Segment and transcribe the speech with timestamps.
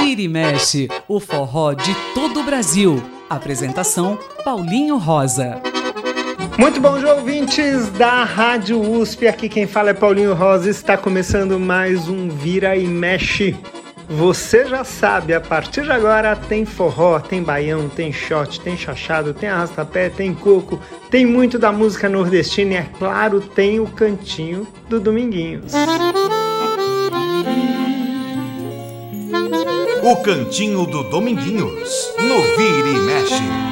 [0.00, 3.02] Vira e mexe, o forró de todo o Brasil.
[3.30, 5.62] Apresentação Paulinho Rosa.
[6.58, 9.26] Muito bom dia, ouvintes da Rádio USP.
[9.26, 10.68] Aqui quem fala é Paulinho Rosa.
[10.68, 13.56] Está começando mais um Vira e Mexe.
[14.08, 19.32] Você já sabe, a partir de agora tem forró, tem baião, tem shot, tem chachado,
[19.32, 20.80] tem arrastapé, tem coco,
[21.10, 25.72] tem muito da música nordestina e, é claro, tem o cantinho do Dominguinhos.
[30.02, 33.71] O cantinho do Dominguinhos, no Vira e Mexe.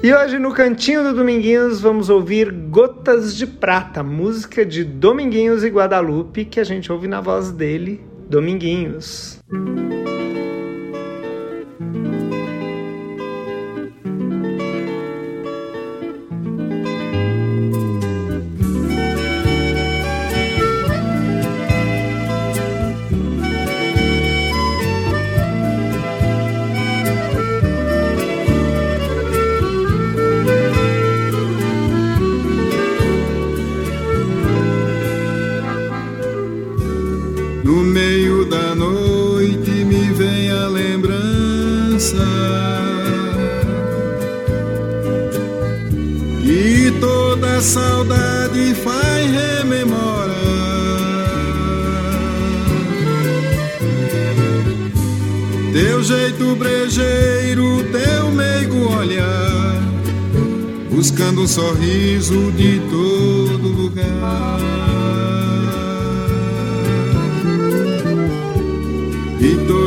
[0.00, 5.68] E hoje no Cantinho do Dominguinhos vamos ouvir Gotas de Prata, música de Dominguinhos e
[5.68, 9.40] Guadalupe, que a gente ouve na voz dele, Dominguinhos.
[9.50, 9.97] buscando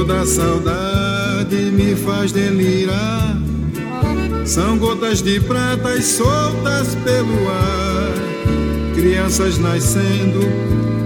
[0.01, 3.37] Toda saudade me faz delirar.
[4.43, 8.95] São gotas de prata soltas pelo ar.
[8.95, 10.39] Crianças nascendo,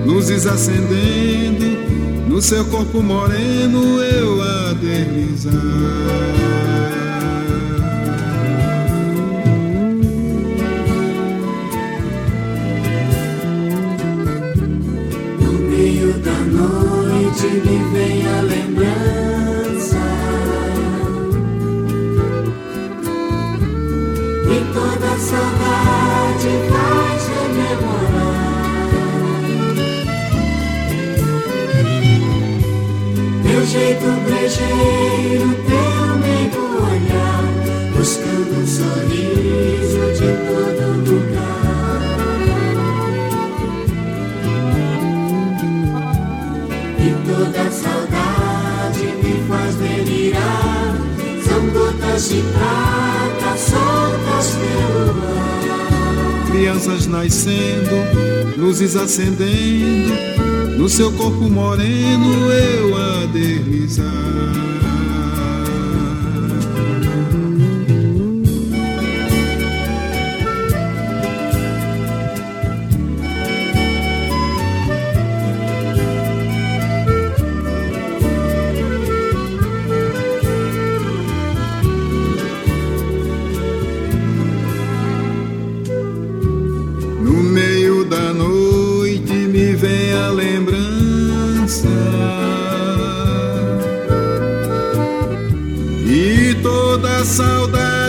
[0.05, 1.77] luzes acendendo.
[2.29, 5.51] No seu corpo moreno eu a deslizar.
[17.43, 19.97] Me vem a lembrança.
[24.47, 28.45] E toda saudade faz rememorar.
[33.43, 37.45] Teu jeito brejeiro, teu meio olhar,
[37.95, 39.84] buscando um sorriso
[52.15, 56.49] De prata soltas pelo ar.
[56.49, 60.13] Crianças nascendo, luzes acendendo,
[60.77, 63.27] no seu corpo moreno eu a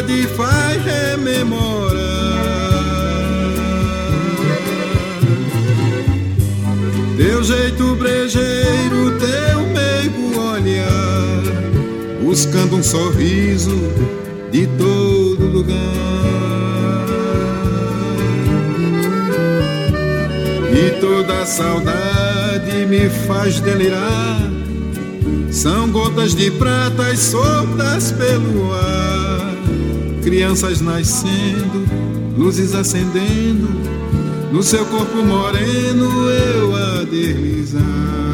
[0.06, 0.47] deslizar.
[12.37, 13.75] buscando um sorriso
[14.53, 15.77] de todo lugar.
[20.71, 24.39] E toda saudade me faz delirar.
[25.50, 29.56] São gotas de pratas soltas pelo ar.
[30.27, 31.87] Crianças nascendo,
[32.37, 33.69] luzes acendendo.
[34.53, 38.26] No seu corpo moreno eu a deslizar.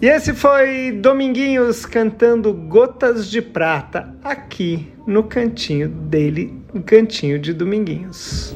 [0.00, 7.54] E esse foi Dominguinhos cantando Gotas de Prata, aqui no cantinho dele, no cantinho de
[7.54, 8.54] Dominguinhos.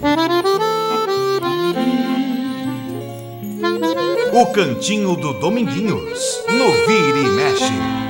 [4.33, 8.10] O Cantinho do Dominguinhos, no Vira e Mexe.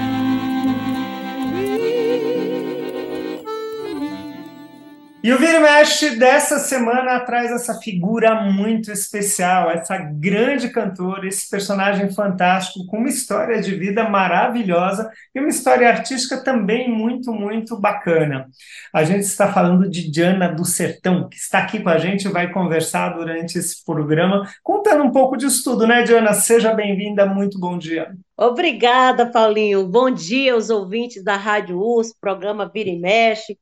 [5.22, 11.50] E o Vira Mexe dessa semana traz essa figura muito especial, essa grande cantora, esse
[11.50, 17.78] personagem fantástico, com uma história de vida maravilhosa e uma história artística também muito, muito
[17.78, 18.48] bacana.
[18.94, 22.32] A gente está falando de Diana do Sertão, que está aqui com a gente e
[22.32, 26.32] vai conversar durante esse programa, contando um pouco disso tudo, né, Diana?
[26.32, 28.10] Seja bem-vinda, muito bom dia.
[28.38, 29.86] Obrigada, Paulinho.
[29.86, 33.58] Bom dia aos ouvintes da Rádio US, programa Vira e Mexe.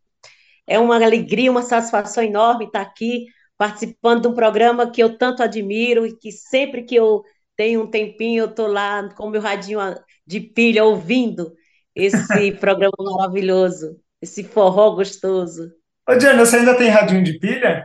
[0.68, 3.26] É uma alegria, uma satisfação enorme estar aqui
[3.56, 7.24] participando de um programa que eu tanto admiro e que sempre que eu
[7.56, 9.80] tenho um tempinho eu estou lá com meu radinho
[10.24, 11.52] de pilha ouvindo
[11.94, 15.72] esse programa maravilhoso, esse forró gostoso.
[16.08, 17.84] Ô, Diana, você ainda tem radinho de pilha?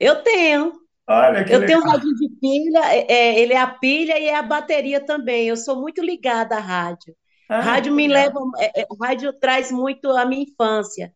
[0.00, 0.72] Eu tenho.
[1.06, 1.66] Olha, que eu legal.
[1.66, 5.00] tenho um radinho de pilha, é, é, ele é a pilha e é a bateria
[5.00, 5.48] também.
[5.48, 7.14] Eu sou muito ligada à rádio.
[7.48, 8.24] Ah, rádio me legal.
[8.24, 11.12] leva, é, é, rádio traz muito a minha infância.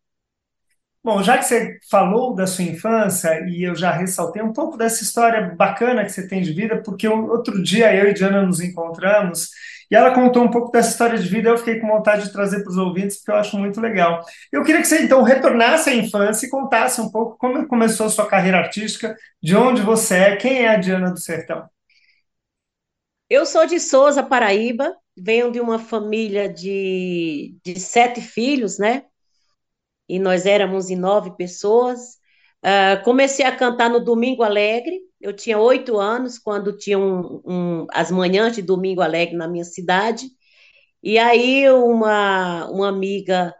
[1.03, 5.03] Bom, já que você falou da sua infância e eu já ressaltei um pouco dessa
[5.03, 9.49] história bacana que você tem de vida, porque outro dia eu e Diana nos encontramos
[9.91, 12.63] e ela contou um pouco dessa história de vida, eu fiquei com vontade de trazer
[12.63, 14.23] para os ouvintes, porque eu acho muito legal.
[14.51, 18.09] Eu queria que você então retornasse à infância e contasse um pouco como começou a
[18.09, 21.67] sua carreira artística, de onde você é, quem é a Diana do Sertão.
[23.29, 29.03] Eu sou de Souza, Paraíba, venho de uma família de, de sete filhos, né?
[30.07, 32.17] E nós éramos em nove pessoas.
[32.63, 37.87] Uh, comecei a cantar no Domingo Alegre, eu tinha oito anos, quando tinha um, um,
[37.91, 40.27] as manhãs de Domingo Alegre na minha cidade,
[41.01, 43.53] e aí uma, uma amiga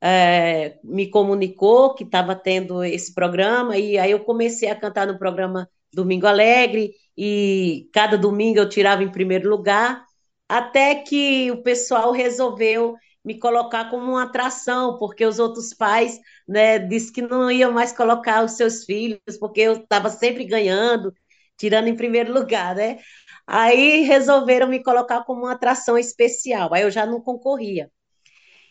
[0.00, 5.18] é, me comunicou que estava tendo esse programa, e aí eu comecei a cantar no
[5.18, 10.04] programa Domingo Alegre, e cada domingo eu tirava em primeiro lugar,
[10.48, 12.94] até que o pessoal resolveu
[13.24, 17.92] me colocar como uma atração, porque os outros pais né, disse que não iam mais
[17.92, 21.12] colocar os seus filhos, porque eu estava sempre ganhando,
[21.56, 22.98] tirando em primeiro lugar, né?
[23.46, 27.90] Aí resolveram me colocar como uma atração especial, aí eu já não concorria.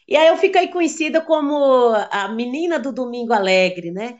[0.07, 4.17] E aí eu fiquei conhecida como a menina do Domingo Alegre, né?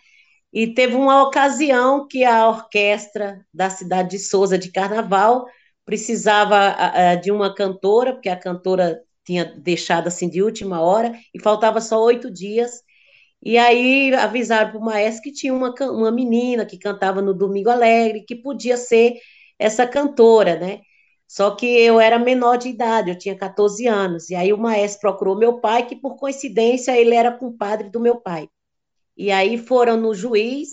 [0.52, 5.46] E teve uma ocasião que a orquestra da cidade de Souza de Carnaval
[5.86, 6.76] precisava
[7.22, 12.02] de uma cantora, porque a cantora tinha deixado assim de última hora e faltava só
[12.02, 12.82] oito dias.
[13.44, 17.70] E aí avisaram para o maestro que tinha uma, uma menina que cantava no Domingo
[17.70, 19.16] Alegre, que podia ser
[19.60, 20.80] essa cantora, né?
[21.28, 24.30] Só que eu era menor de idade, eu tinha 14 anos.
[24.30, 28.22] E aí o maestro procurou meu pai, que por coincidência ele era compadre do meu
[28.22, 28.50] pai.
[29.18, 30.70] E aí foram no juiz,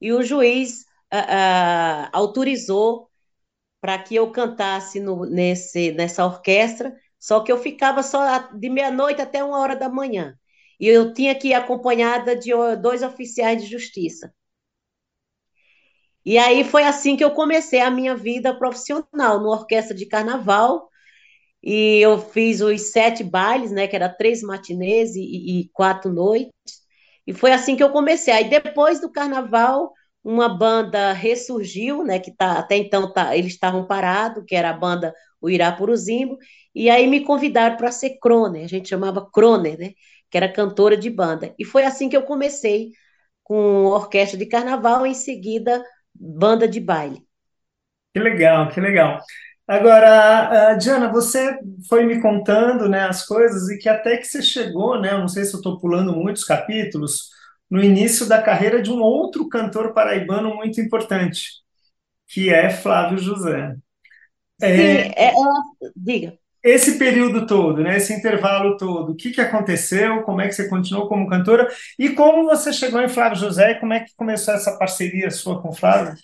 [0.00, 0.80] e o juiz
[1.12, 3.08] uh, uh, autorizou
[3.80, 9.20] para que eu cantasse no, nesse, nessa orquestra, só que eu ficava só de meia-noite
[9.20, 10.34] até uma hora da manhã.
[10.80, 12.50] E eu tinha que ir acompanhada de
[12.80, 14.32] dois oficiais de justiça.
[16.24, 20.88] E aí foi assim que eu comecei a minha vida profissional, no orquestra de carnaval.
[21.62, 23.88] E eu fiz os sete bailes, né?
[23.88, 26.52] Que era três matinês e, e quatro noites.
[27.26, 28.32] E foi assim que eu comecei.
[28.34, 29.92] Aí depois do carnaval,
[30.24, 32.18] uma banda ressurgiu, né?
[32.20, 36.36] Que tá, até então tá, eles estavam parados, que era a banda o Irapuruzimbo,
[36.74, 39.92] e aí me convidaram para ser croner, a gente chamava croner, né?
[40.30, 41.54] Que era cantora de banda.
[41.58, 42.90] E foi assim que eu comecei
[43.42, 45.82] com orquestra de carnaval, em seguida
[46.14, 47.26] banda de baile.
[48.12, 49.20] Que legal, que legal.
[49.66, 51.58] Agora, uh, Diana, você
[51.88, 55.12] foi me contando né, as coisas e que até que você chegou, né?
[55.12, 57.28] Não sei se eu estou pulando muitos capítulos,
[57.70, 61.62] no início da carreira de um outro cantor paraibano muito importante,
[62.26, 63.74] que é Flávio José.
[64.60, 65.32] Sim, é, é,
[65.94, 66.38] diga.
[66.62, 70.68] Esse período todo, né, esse intervalo todo, o que, que aconteceu, como é que você
[70.68, 71.68] continuou como cantora?
[71.98, 73.72] E como você chegou em Flávio José?
[73.72, 76.16] E como é que começou essa parceria sua com Flávio?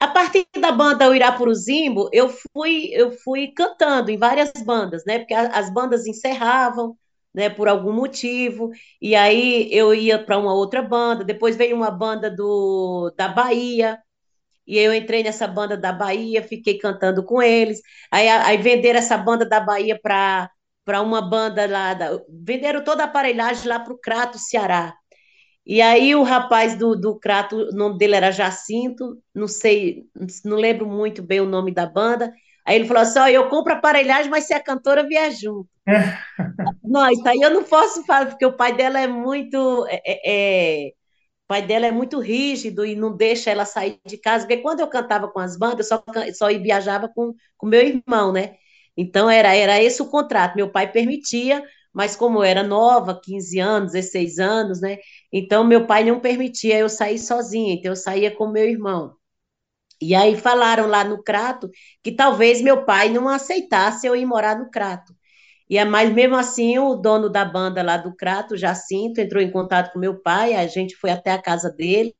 [0.00, 5.18] A partir da banda Irapuruzimbo, eu fui, eu fui cantando em várias bandas, né?
[5.18, 6.96] Porque as bandas encerravam,
[7.34, 8.70] né, por algum motivo,
[9.02, 14.00] e aí eu ia para uma outra banda, depois veio uma banda do, da Bahia,
[14.68, 17.80] e eu entrei nessa banda da Bahia, fiquei cantando com eles.
[18.10, 20.50] Aí, aí venderam essa banda da Bahia para
[20.84, 24.94] para uma banda lá, da, venderam toda a aparelhagem lá para o Crato, Ceará.
[25.66, 30.04] E aí o rapaz do, do Crato, o nome dele era Jacinto, não sei,
[30.42, 32.32] não lembro muito bem o nome da banda.
[32.64, 35.68] Aí ele falou assim: oh, eu compro aparelhagem, mas se a cantora vier junto.
[36.82, 39.86] não, isso aí eu não posso falar, porque o pai dela é muito.
[39.90, 40.92] É, é,
[41.48, 44.88] pai dela é muito rígido e não deixa ela sair de casa, porque quando eu
[44.88, 48.56] cantava com as bandas, eu só, só viajava com, com meu irmão, né?
[48.96, 50.56] Então era, era esse o contrato.
[50.56, 51.62] Meu pai permitia,
[51.92, 54.98] mas como eu era nova, 15 anos, 16 anos, né?
[55.32, 59.14] Então meu pai não permitia eu sair sozinha, então eu saía com meu irmão.
[60.00, 61.70] E aí falaram lá no Crato
[62.02, 65.12] que talvez meu pai não aceitasse eu ir morar no Crato.
[65.68, 69.50] E é mas mesmo assim o dono da banda lá do Crato, Jacinto, entrou em
[69.50, 72.14] contato com meu pai, a gente foi até a casa dele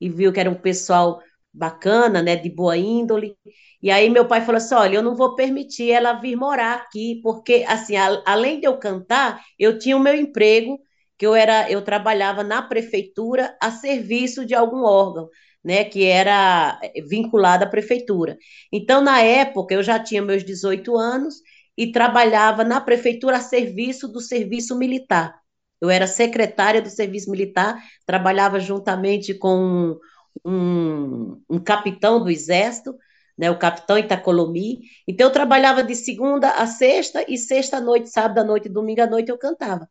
[0.00, 1.20] e viu que era um pessoal
[1.52, 3.36] bacana, né, de boa índole.
[3.82, 7.20] E aí meu pai falou assim: "Olha, eu não vou permitir ela vir morar aqui,
[7.22, 10.78] porque assim, a, além de eu cantar, eu tinha o meu emprego,
[11.18, 15.28] que eu era eu trabalhava na prefeitura a serviço de algum órgão
[15.62, 18.38] né, que era vinculada à prefeitura.
[18.72, 21.34] Então, na época, eu já tinha meus 18 anos
[21.80, 25.40] e trabalhava na prefeitura a serviço do serviço militar.
[25.80, 29.98] Eu era secretária do serviço militar, trabalhava juntamente com
[30.44, 32.94] um, um capitão do exército,
[33.36, 34.80] né, o capitão Itacolomi.
[35.08, 39.06] Então, eu trabalhava de segunda a sexta, e sexta noite, sábado à noite, domingo à
[39.06, 39.88] noite eu cantava.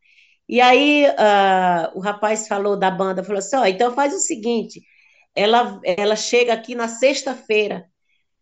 [0.48, 4.20] E aí uh, o rapaz falou da banda, falou assim, ó, oh, então faz o
[4.20, 4.80] seguinte,
[5.34, 7.84] ela, ela chega aqui na sexta-feira,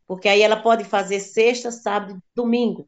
[0.06, 2.86] porque aí ela pode fazer sexta, sábado e domingo.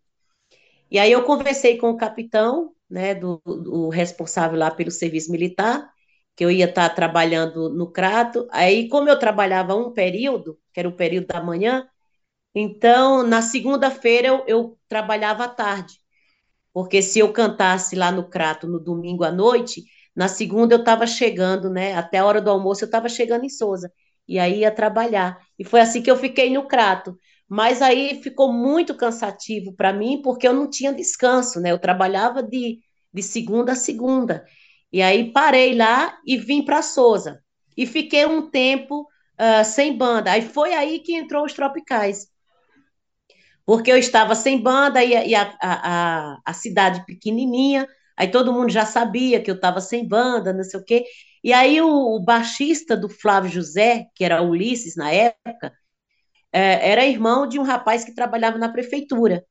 [0.90, 5.90] E aí eu conversei com o capitão, né, do, do responsável lá pelo serviço militar,
[6.36, 8.48] que eu ia estar trabalhando no Crato.
[8.50, 11.86] Aí, como eu trabalhava um período, que era o período da manhã,
[12.54, 16.00] então, na segunda-feira eu, eu trabalhava à tarde.
[16.72, 21.06] Porque se eu cantasse lá no Crato no domingo à noite, na segunda eu estava
[21.06, 21.94] chegando, né?
[21.94, 23.92] Até a hora do almoço eu estava chegando em Souza.
[24.28, 25.38] E aí ia trabalhar.
[25.58, 27.18] E foi assim que eu fiquei no Crato.
[27.50, 31.72] Mas aí ficou muito cansativo para mim, porque eu não tinha descanso, né?
[31.72, 32.78] Eu trabalhava de,
[33.12, 34.44] de segunda a segunda.
[34.92, 37.42] E aí parei lá e vim para Souza.
[37.76, 40.30] E fiquei um tempo uh, sem banda.
[40.30, 42.28] Aí foi aí que entrou os Tropicais.
[43.66, 48.70] Porque eu estava sem banda e, e a, a, a, cidade pequenininha, Aí todo mundo
[48.70, 51.04] já sabia que eu estava sem banda, não sei o quê.
[51.42, 55.72] E aí o, o, baixista do Flávio José, que era Ulisses na época,
[56.52, 59.44] é, era irmão de um rapaz que trabalhava na prefeitura.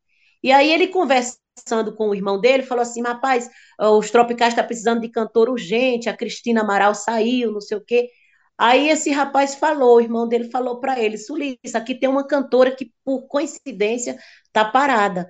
[0.43, 4.67] E aí ele conversando com o irmão dele, falou assim, rapaz, os Tropicais estão tá
[4.67, 8.09] precisando de cantor urgente, a Cristina Amaral saiu, não sei o quê.
[8.57, 12.71] Aí esse rapaz falou, o irmão dele falou para ele, Sulis, aqui tem uma cantora
[12.75, 15.29] que, por coincidência, está parada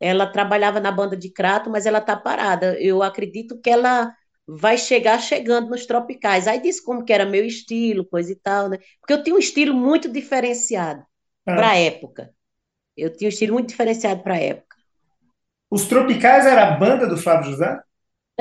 [0.00, 2.78] ela trabalhava na banda de Crato, mas ela está parada.
[2.80, 4.14] Eu acredito que ela
[4.46, 6.46] vai chegar chegando nos tropicais.
[6.46, 8.78] Aí disse como que era meu estilo, coisa e tal, né?
[9.00, 11.02] Porque eu tinha um estilo muito diferenciado
[11.46, 11.54] ah.
[11.54, 12.30] para a época.
[12.96, 14.76] Eu tinha um estilo muito diferenciado para a época.
[15.70, 17.80] Os Tropicais era a banda do Flávio José?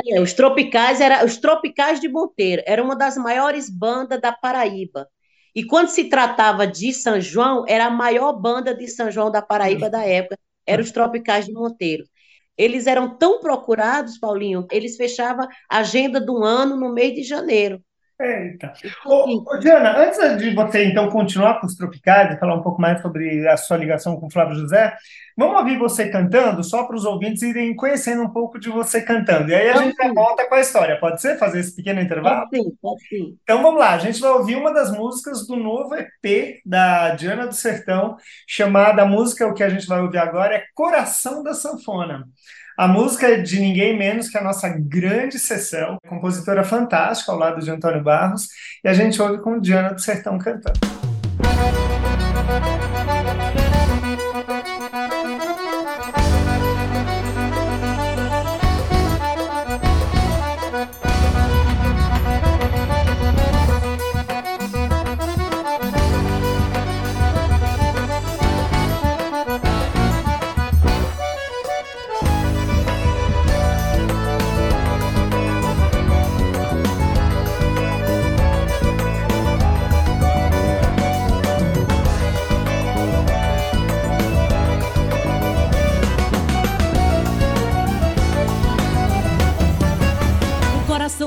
[0.07, 5.07] É, os Tropicais era os Tropicais de Monteiro, era uma das maiores bandas da Paraíba.
[5.55, 9.41] E quando se tratava de São João, era a maior banda de São João da
[9.41, 12.05] Paraíba da época eram os Tropicais de Monteiro.
[12.57, 17.83] Eles eram tão procurados, Paulinho, eles fechavam a agenda do ano no mês de janeiro.
[18.23, 18.71] Eita.
[19.05, 22.81] Ô, ô, Diana, antes de você então continuar com os tropicais e falar um pouco
[22.81, 24.95] mais sobre a sua ligação com o Flávio José,
[25.37, 29.49] vamos ouvir você cantando, só para os ouvintes irem conhecendo um pouco de você cantando.
[29.49, 30.99] E aí a gente já volta com a história.
[30.99, 32.49] Pode ser fazer esse pequeno intervalo?
[32.49, 33.37] Pode sim, pode sim.
[33.43, 37.45] Então vamos lá, a gente vai ouvir uma das músicas do novo EP da Diana
[37.45, 38.15] do Sertão,
[38.47, 42.23] chamada a música, o que a gente vai ouvir agora é Coração da Sanfona.
[42.75, 47.61] A música é de ninguém menos que a nossa grande sessão, compositora fantástica ao lado
[47.61, 48.47] de Antônio Barros,
[48.83, 50.79] e a gente ouve com Diana do Sertão cantando.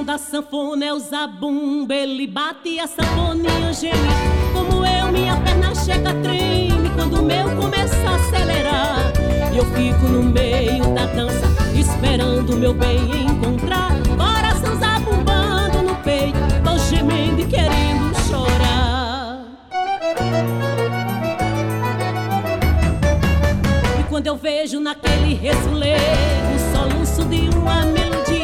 [0.07, 4.09] Da sanfona é o zabumba, ele bate a sanfoninha geme.
[4.53, 9.13] Como eu, minha perna chega treme quando o meu começa a acelerar.
[9.53, 11.43] Eu fico no meio da dança,
[11.75, 13.91] esperando meu bem encontrar.
[14.17, 19.45] Coração zabumbando no peito, tô gemendo e querendo chorar.
[23.99, 26.01] E quando eu vejo naquele ressoleiro
[26.55, 28.36] o soluço de uma melodia,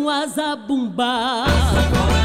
[0.00, 2.19] coração a zabumba.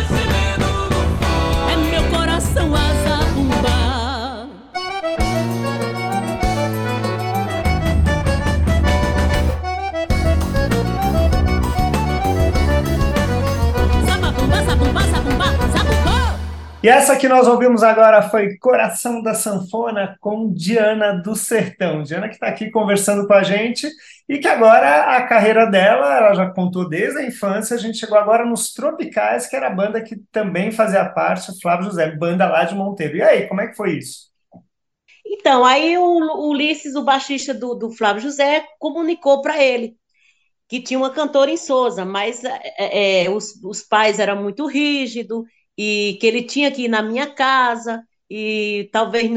[16.86, 22.04] E essa que nós ouvimos agora foi Coração da Sanfona com Diana do Sertão.
[22.04, 23.90] Diana que está aqui conversando com a gente
[24.30, 28.16] e que agora a carreira dela, ela já contou desde a infância, a gente chegou
[28.16, 32.48] agora nos Tropicais, que era a banda que também fazia parte, o Flávio José, banda
[32.48, 33.18] lá de Monteiro.
[33.18, 34.30] E aí, como é que foi isso?
[35.26, 39.96] Então, aí o Ulisses, o baixista do, do Flávio José, comunicou para ele
[40.68, 45.46] que tinha uma cantora em Souza, mas é, é, os, os pais eram muito rígidos
[45.78, 49.30] e que ele tinha que ir na minha casa e talvez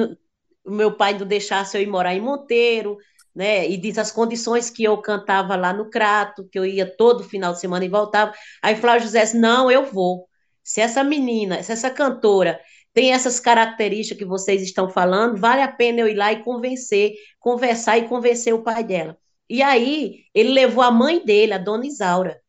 [0.64, 2.96] o meu pai não deixasse eu ir morar em Monteiro,
[3.34, 3.68] né?
[3.68, 7.52] E disse as condições que eu cantava lá no Crato, que eu ia todo final
[7.52, 8.32] de semana e voltava.
[8.62, 10.28] Aí Flávio José disse, não, eu vou.
[10.62, 12.60] Se essa menina, se essa cantora
[12.92, 17.12] tem essas características que vocês estão falando, vale a pena eu ir lá e convencer,
[17.38, 19.16] conversar e convencer o pai dela.
[19.48, 22.40] E aí ele levou a mãe dele, a dona Isaura,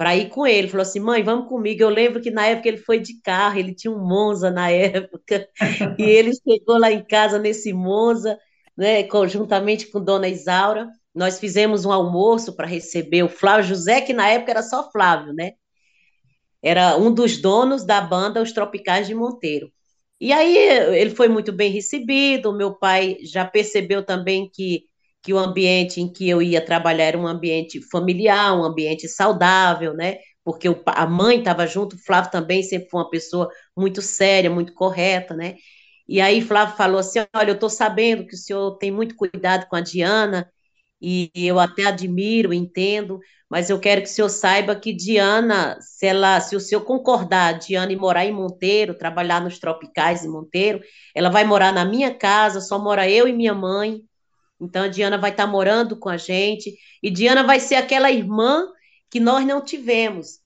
[0.00, 0.66] para ir com ele.
[0.66, 1.82] Falou assim: mãe, vamos comigo.
[1.82, 5.46] Eu lembro que na época ele foi de carro, ele tinha um Monza na época,
[5.98, 8.38] e ele chegou lá em casa nesse Monza,
[8.74, 10.88] né, conjuntamente com Dona Isaura.
[11.14, 15.34] Nós fizemos um almoço para receber o Flávio José, que na época era só Flávio,
[15.34, 15.52] né?
[16.62, 19.70] Era um dos donos da banda Os Tropicais de Monteiro.
[20.18, 20.56] E aí
[20.96, 22.54] ele foi muito bem recebido.
[22.54, 24.84] Meu pai já percebeu também que,
[25.22, 29.94] que o ambiente em que eu ia trabalhar era um ambiente familiar, um ambiente saudável,
[29.94, 30.16] né?
[30.44, 34.50] Porque o a mãe estava junto, o Flávio também sempre foi uma pessoa muito séria,
[34.50, 35.56] muito correta, né?
[36.08, 39.66] E aí Flávio falou assim: Olha, eu estou sabendo que o senhor tem muito cuidado
[39.68, 40.50] com a Diana,
[41.00, 46.06] e eu até admiro, entendo, mas eu quero que o senhor saiba que Diana, se
[46.06, 50.80] ela, se o senhor concordar, Diana ir morar em Monteiro, trabalhar nos tropicais em Monteiro,
[51.14, 54.00] ela vai morar na minha casa, só mora eu e minha mãe.
[54.60, 58.66] Então a Diana vai estar morando com a gente, e Diana vai ser aquela irmã
[59.10, 60.40] que nós não tivemos,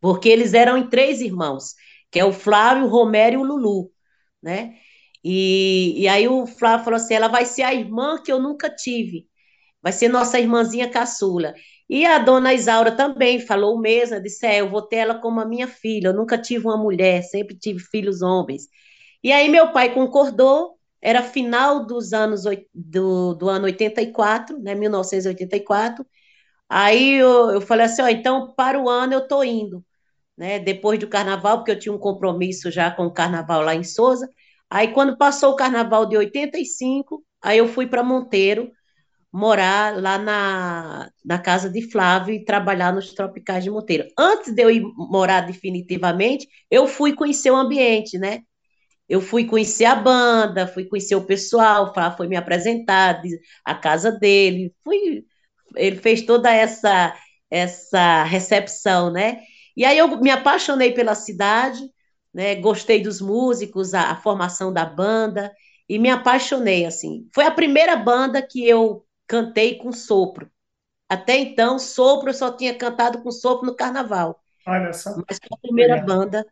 [0.00, 1.74] porque eles eram em três irmãos,
[2.10, 3.90] que é o Flávio, o Romero e o Lulu,
[4.42, 4.76] né?
[5.24, 8.70] E, e aí o Flávio falou assim: ela vai ser a irmã que eu nunca
[8.70, 9.26] tive,
[9.82, 11.54] vai ser nossa irmãzinha caçula.
[11.88, 15.40] E a dona Isaura também falou o mesmo, disse: é, eu vou ter ela como
[15.40, 18.64] a minha filha, eu nunca tive uma mulher, sempre tive filhos homens.
[19.22, 26.06] E aí meu pai concordou, era final dos anos do, do ano 84, né, 1984.
[26.68, 29.84] Aí eu, eu falei assim, ó, então para o ano eu tô indo,
[30.36, 30.58] né?
[30.58, 34.28] Depois do carnaval, porque eu tinha um compromisso já com o carnaval lá em Souza.
[34.70, 38.72] Aí quando passou o carnaval de 85, aí eu fui para Monteiro
[39.32, 44.08] morar lá na, na casa de Flávio e trabalhar nos Tropicais de Monteiro.
[44.18, 48.40] Antes de eu ir morar definitivamente, eu fui conhecer o ambiente, né?
[49.08, 53.22] Eu fui conhecer a banda, fui conhecer o pessoal, foi me apresentar
[53.64, 55.24] a casa dele, fui,
[55.76, 57.14] ele fez toda essa
[57.50, 59.40] essa recepção, né?
[59.74, 61.80] E aí eu me apaixonei pela cidade,
[62.32, 62.54] né?
[62.56, 65.50] Gostei dos músicos, a, a formação da banda
[65.88, 67.26] e me apaixonei assim.
[67.34, 70.50] Foi a primeira banda que eu cantei com sopro.
[71.08, 74.42] Até então, sopro eu só tinha cantado com sopro no carnaval.
[74.66, 75.16] Olha só.
[75.26, 76.46] Mas foi a primeira banda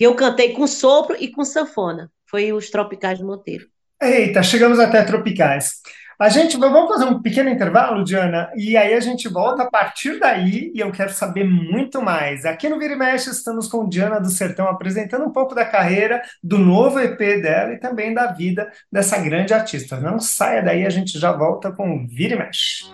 [0.00, 2.10] que eu cantei com sopro e com sanfona.
[2.24, 3.66] Foi os Tropicais de Monteiro.
[4.00, 5.72] Eita, chegamos até Tropicais.
[6.18, 10.18] A gente vamos fazer um pequeno intervalo, Diana, e aí a gente volta a partir
[10.18, 12.46] daí e eu quero saber muito mais.
[12.46, 16.22] Aqui no Vira e Mexe estamos com Diana do Sertão apresentando um pouco da carreira,
[16.42, 20.00] do novo EP dela e também da vida dessa grande artista.
[20.00, 22.84] Não saia daí, a gente já volta com Vira e Mexe.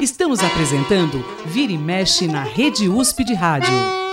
[0.00, 4.03] Estamos apresentando Vira e Mexe na Rede USP de Rádio.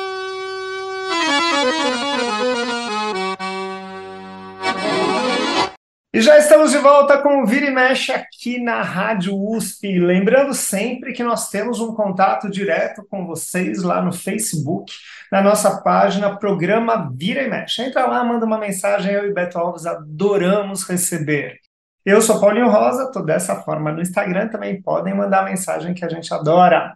[6.13, 9.97] E já estamos de volta com o Vira e Mexe aqui na Rádio USP.
[9.97, 14.91] Lembrando sempre que nós temos um contato direto com vocês lá no Facebook,
[15.31, 17.81] na nossa página Programa Vira e Mexe.
[17.81, 21.59] Entra lá, manda uma mensagem, eu e Beto Alves adoramos receber.
[22.05, 26.09] Eu sou Paulinho Rosa, estou dessa forma no Instagram, também podem mandar mensagem que a
[26.09, 26.93] gente adora.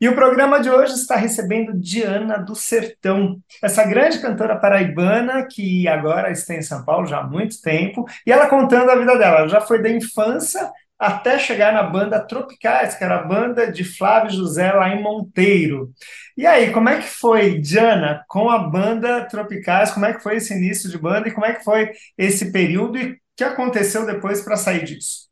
[0.00, 5.86] E o programa de hoje está recebendo Diana do Sertão, essa grande cantora paraibana que
[5.86, 9.40] agora está em São Paulo já há muito tempo, e ela contando a vida dela.
[9.40, 13.84] Ela já foi da infância até chegar na banda Tropicais, que era a banda de
[13.84, 15.90] Flávio José lá em Monteiro.
[16.36, 19.90] E aí, como é que foi, Diana, com a banda Tropicais?
[19.92, 22.98] Como é que foi esse início de banda e como é que foi esse período
[22.98, 25.29] e o que aconteceu depois para sair disso?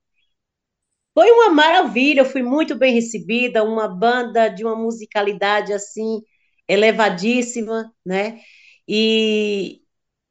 [1.19, 6.23] Foi uma maravilha, eu fui muito bem recebida, uma banda de uma musicalidade assim
[6.69, 8.41] elevadíssima, né?
[8.87, 9.81] E,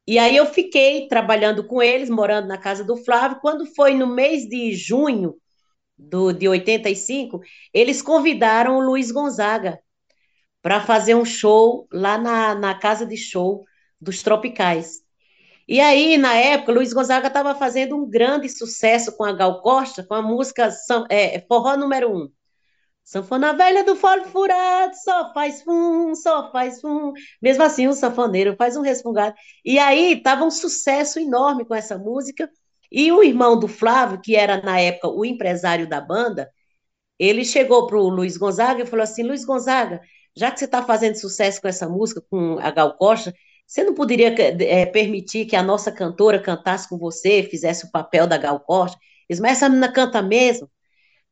[0.06, 3.38] e aí eu fiquei trabalhando com eles, morando na casa do Flávio.
[3.42, 5.36] Quando foi no mês de junho
[5.98, 7.42] do, de 85,
[7.74, 9.78] eles convidaram o Luiz Gonzaga
[10.62, 13.62] para fazer um show lá na, na casa de show
[14.00, 15.02] dos Tropicais.
[15.68, 20.02] E aí, na época, Luiz Gonzaga estava fazendo um grande sucesso com a Gal Costa,
[20.02, 20.70] com a música
[21.10, 22.30] é, Forró número um.
[23.04, 27.12] Sanfona velha do fole furado, só faz fum, só faz fum.
[27.42, 29.34] Mesmo assim, o sanfoneiro faz um resfungado.
[29.64, 32.50] E aí, estava um sucesso enorme com essa música.
[32.90, 36.50] E o irmão do Flávio, que era, na época, o empresário da banda,
[37.18, 40.00] ele chegou para o Luiz Gonzaga e falou assim, Luiz Gonzaga,
[40.36, 43.34] já que você está fazendo sucesso com essa música, com a Gal Costa,
[43.68, 48.26] você não poderia é, permitir que a nossa cantora cantasse com você, fizesse o papel
[48.26, 48.98] da Gal Costa?
[49.28, 50.70] Diz, mas essa menina canta mesmo?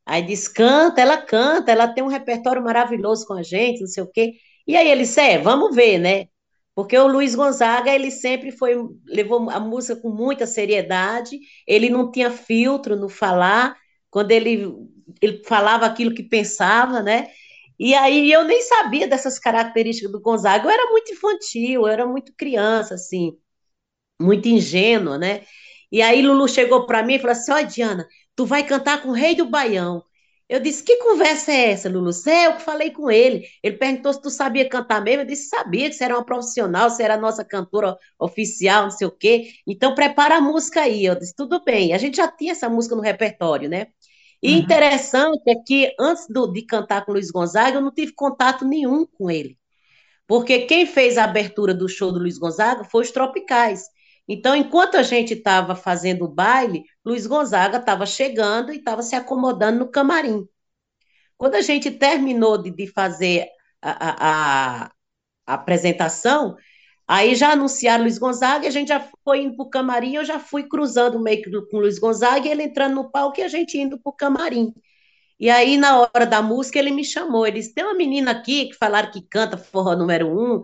[0.04, 4.02] Aí diz, canta, ela canta, ela tem um repertório maravilhoso com a gente, não sei
[4.02, 4.34] o quê.
[4.66, 6.26] E aí ele disse, é, vamos ver, né?
[6.74, 12.10] Porque o Luiz Gonzaga, ele sempre foi, levou a música com muita seriedade, ele não
[12.10, 13.74] tinha filtro no falar,
[14.10, 14.74] quando ele,
[15.22, 17.28] ele falava aquilo que pensava, né?
[17.78, 20.66] E aí eu nem sabia dessas características do Gonzaga.
[20.66, 23.36] Eu era muito infantil, eu era muito criança, assim,
[24.20, 25.42] muito ingênua, né?
[25.90, 29.10] E aí Lulu chegou para mim e falou assim: Ó, Diana, tu vai cantar com
[29.10, 30.02] o Rei do Baião.
[30.48, 32.10] Eu disse: Que conversa é essa, Lulu?
[32.28, 33.46] É, eu que falei com ele.
[33.62, 35.22] Ele perguntou se tu sabia cantar mesmo.
[35.22, 38.90] Eu disse: Sabia que você era uma profissional, você era a nossa cantora oficial, não
[38.90, 39.50] sei o quê.
[39.66, 41.04] Então prepara a música aí.
[41.04, 41.92] Eu disse: Tudo bem.
[41.92, 43.88] A gente já tinha essa música no repertório, né?
[44.42, 44.58] E uhum.
[44.58, 49.06] interessante é que antes do, de cantar com Luiz Gonzaga, eu não tive contato nenhum
[49.06, 49.58] com ele.
[50.26, 53.84] Porque quem fez a abertura do show do Luiz Gonzaga foi os Tropicais.
[54.28, 59.14] Então, enquanto a gente estava fazendo o baile, Luiz Gonzaga estava chegando e estava se
[59.14, 60.46] acomodando no camarim.
[61.36, 63.46] Quando a gente terminou de, de fazer
[63.80, 64.92] a, a, a,
[65.46, 66.56] a apresentação,
[67.08, 70.24] Aí já anunciaram Luiz Gonzaga, e a gente já foi indo para o camarim, eu
[70.24, 73.42] já fui cruzando meio que com o Luiz Gonzaga, e ele entrando no palco e
[73.44, 74.74] a gente indo para o camarim.
[75.38, 77.46] E aí, na hora da música, ele me chamou.
[77.46, 80.62] Ele disse: tem uma menina aqui que falaram que canta forró número um,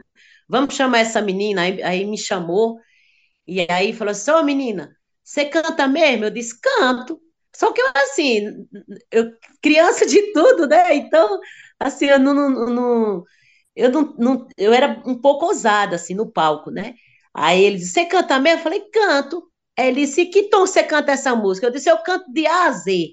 [0.48, 1.62] vamos chamar essa menina.
[1.62, 2.78] Aí, aí me chamou,
[3.46, 6.24] e aí falou assim: ô menina, você canta mesmo?
[6.26, 7.20] Eu disse: canto.
[7.55, 8.66] Só que eu, assim,
[9.11, 10.94] eu, criança de tudo, né?
[10.96, 11.38] Então,
[11.78, 13.24] assim, eu não, não, não
[13.74, 16.94] eu não, não, eu era um pouco ousada assim no palco, né?
[17.35, 18.61] Aí ele disse: Você canta mesmo?
[18.61, 19.50] Eu falei: Canto.
[19.78, 21.66] Aí ele disse: Que tom você canta essa música?
[21.66, 23.08] Eu disse: Eu canto de A a Z.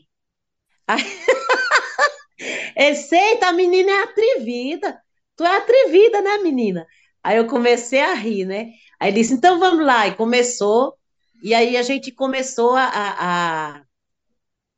[0.88, 1.02] Aí...
[2.76, 5.02] Eita, menina é atrevida.
[5.36, 6.86] Tu é atrevida, né, menina?
[7.24, 8.72] Aí eu comecei a rir, né?
[9.00, 10.08] Aí ele disse: Então vamos lá.
[10.08, 10.96] E começou.
[11.44, 13.84] E aí a gente começou a, a, a...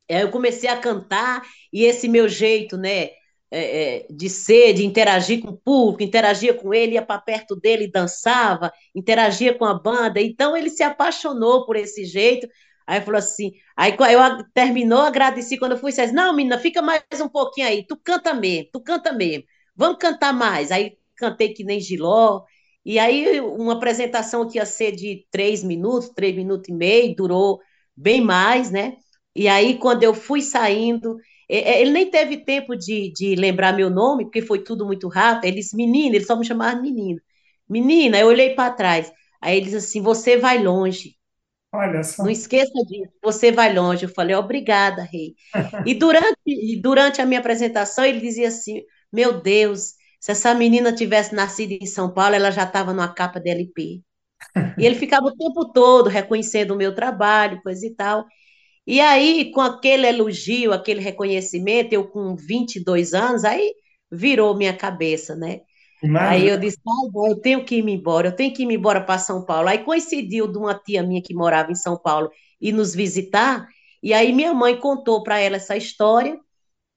[0.08, 1.42] Eu comecei a cantar.
[1.72, 3.10] E esse meu jeito, né?
[3.54, 7.54] É, é, de ser, de interagir com o público, interagia com ele, ia para perto
[7.54, 10.20] dele, dançava, interagia com a banda.
[10.22, 12.48] Então ele se apaixonou por esse jeito.
[12.86, 17.02] Aí falou assim, aí eu terminou, agradeci quando eu fui, disse, não, menina, fica mais
[17.20, 19.44] um pouquinho aí, tu canta mesmo, tu canta mesmo,
[19.76, 20.72] vamos cantar mais.
[20.72, 22.42] Aí cantei que nem Giló,
[22.84, 27.60] e aí uma apresentação que ia ser de três minutos, três minutos e meio, durou
[27.96, 28.96] bem mais, né?
[29.34, 31.16] E aí, quando eu fui saindo,
[31.48, 35.44] ele nem teve tempo de, de lembrar meu nome, porque foi tudo muito rápido.
[35.46, 37.20] Ele disse, menina, ele só me chamava menina.
[37.68, 39.12] Menina, eu olhei para trás.
[39.40, 41.16] Aí ele disse assim: Você vai longe.
[41.72, 42.22] Olha só.
[42.22, 44.04] Não esqueça disso, você vai longe.
[44.04, 45.34] Eu falei, obrigada, rei.
[45.86, 50.94] e, durante, e durante a minha apresentação, ele dizia assim: Meu Deus, se essa menina
[50.94, 54.02] tivesse nascido em São Paulo, ela já estava numa capa de LP.
[54.78, 58.24] e ele ficava o tempo todo reconhecendo o meu trabalho, coisa e tal.
[58.86, 63.74] E aí, com aquele elogio, aquele reconhecimento, eu com 22 anos, aí
[64.10, 65.60] virou minha cabeça, né?
[66.02, 66.30] Imagina.
[66.30, 69.18] Aí eu disse, ah, eu tenho que ir embora, eu tenho que ir embora para
[69.18, 69.68] São Paulo.
[69.68, 73.66] Aí coincidiu de uma tia minha que morava em São Paulo e nos visitar,
[74.02, 76.38] e aí minha mãe contou para ela essa história,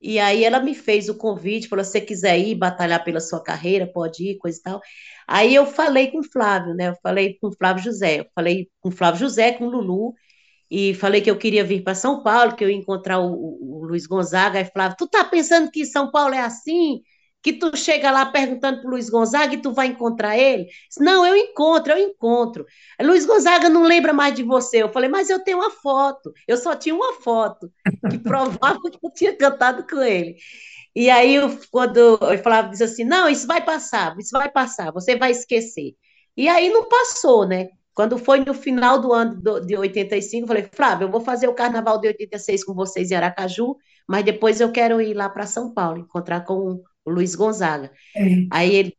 [0.02, 3.42] e aí ela me fez o convite, falou, se você quiser ir batalhar pela sua
[3.42, 4.82] carreira, pode ir, coisa e tal.
[5.28, 6.90] Aí eu falei com o Flávio, né?
[6.90, 10.14] Eu falei com o Flávio José, eu falei com o Flávio José, com o Lulu,
[10.70, 13.86] e falei que eu queria vir para São Paulo, que eu ia encontrar o, o,
[13.86, 17.02] Luiz Gonzaga, e Flávio, tu tá pensando que São Paulo é assim?
[17.42, 20.68] Que tu chega lá perguntando para Luiz Gonzaga e tu vai encontrar ele?
[21.00, 22.66] Não, eu encontro, eu encontro.
[23.00, 24.82] Luiz Gonzaga não lembra mais de você.
[24.82, 26.34] Eu falei, mas eu tenho uma foto.
[26.48, 27.72] Eu só tinha uma foto
[28.10, 30.38] que provava que eu tinha cantado com ele.
[30.96, 31.36] E aí,
[31.72, 35.94] quando eu falava, disse assim, não, isso vai passar, isso vai passar, você vai esquecer.
[36.38, 37.70] E aí não passou, né?
[37.96, 41.56] Quando foi no final do ano de 85, eu falei, Flávio, eu vou fazer o
[41.56, 43.78] carnaval de 86 com vocês em Aracaju,
[44.08, 47.92] mas depois eu quero ir lá para São Paulo, encontrar com o Luiz Gonzaga.
[48.16, 48.22] É.
[48.52, 48.98] Aí ele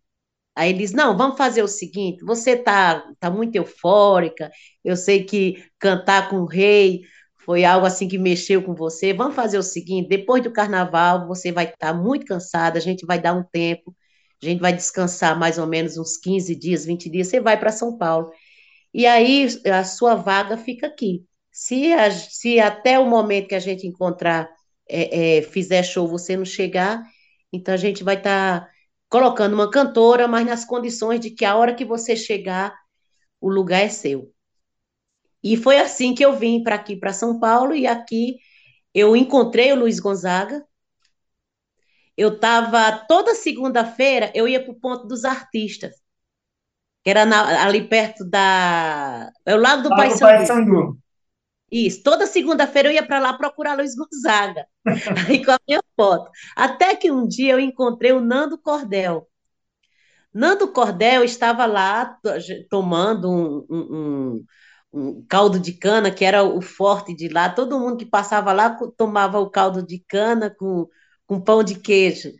[0.56, 4.50] Aí ele diz: Não, vamos fazer o seguinte: você está tá muito eufórica,
[4.82, 7.02] eu sei que cantar com o rei
[7.44, 9.12] foi algo assim que mexeu com você.
[9.12, 13.04] Vamos fazer o seguinte: depois do carnaval, você vai estar tá muito cansada, a gente
[13.06, 13.94] vai dar um tempo,
[14.42, 17.70] a gente vai descansar mais ou menos uns 15 dias, 20 dias, você vai para
[17.70, 18.30] São Paulo.
[18.96, 21.22] E aí a sua vaga fica aqui.
[21.52, 24.48] Se, a, se até o momento que a gente encontrar,
[24.88, 27.02] é, é, fizer show, você não chegar,
[27.52, 28.70] então a gente vai estar tá
[29.06, 32.74] colocando uma cantora, mas nas condições de que a hora que você chegar,
[33.38, 34.32] o lugar é seu.
[35.42, 38.38] E foi assim que eu vim para aqui, para São Paulo, e aqui
[38.94, 40.64] eu encontrei o Luiz Gonzaga.
[42.16, 46.05] Eu estava toda segunda-feira, eu ia para o ponto dos artistas
[47.06, 49.30] que era na, ali perto da.
[49.46, 50.98] É o Lago do Pai Sandu.
[51.70, 54.66] Isso, toda segunda-feira eu ia para lá procurar Luiz Gonzaga,
[55.28, 56.28] aí com a minha foto.
[56.56, 59.28] Até que um dia eu encontrei o Nando Cordel.
[60.34, 62.18] Nando Cordel estava lá
[62.68, 64.44] tomando um, um,
[64.92, 67.48] um, caldo de cana, que era o forte de lá.
[67.48, 70.88] Todo mundo que passava lá tomava o caldo de cana com,
[71.24, 72.32] com pão de queijo.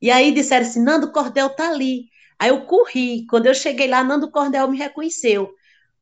[0.00, 2.13] E aí disseram assim: Nando Cordel está ali.
[2.38, 3.26] Aí eu corri.
[3.26, 5.50] Quando eu cheguei lá, Nando Cordel me reconheceu.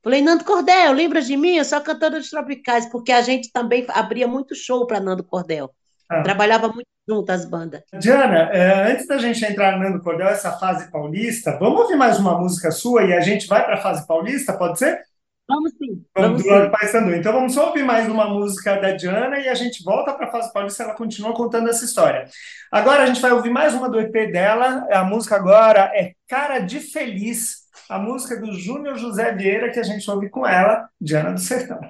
[0.02, 1.56] Falei, Nando Cordel, lembra de mim?
[1.56, 5.70] Eu sou cantora dos Tropicais, porque a gente também abria muito show para Nando Cordel.
[6.08, 6.22] Ah.
[6.22, 7.82] Trabalhava muito junto as bandas.
[7.98, 12.18] Diana, é, antes da gente entrar no Nando Cordel, essa fase paulista, vamos ouvir mais
[12.18, 15.00] uma música sua e a gente vai para a fase paulista, pode ser?
[15.48, 16.04] Vamos sim.
[16.16, 17.14] Vamos, vamos do sim.
[17.14, 20.30] Então vamos só ouvir mais uma música da Diana e a gente volta para a
[20.30, 22.26] fase paulista, ela continua contando essa história.
[22.70, 24.86] Agora a gente vai ouvir mais uma do EP dela.
[24.90, 29.84] A música agora é Cara de Feliz, a música do Júnior José Vieira que a
[29.84, 31.80] gente ouve com ela, Diana do Sertão.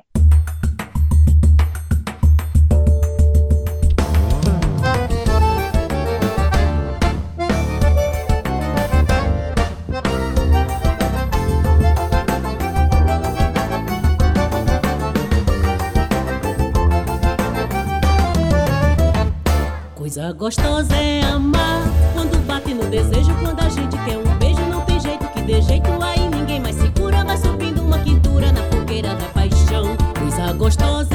[20.13, 24.83] Coisa gostosa é amar quando bate no desejo, quando a gente quer um beijo, não
[24.83, 29.15] tem jeito que dê jeito aí ninguém mais segura, vai subindo uma quintura na fogueira
[29.15, 29.97] da paixão.
[30.19, 31.12] Coisa gostosa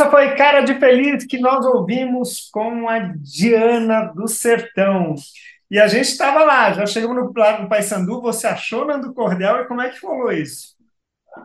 [0.00, 5.14] essa foi Cara de Feliz que nós ouvimos com a Diana do Sertão.
[5.70, 9.60] E a gente estava lá, já chegamos no lado do Paysandu, você achou Nando Cordel
[9.60, 10.74] e como é que falou isso?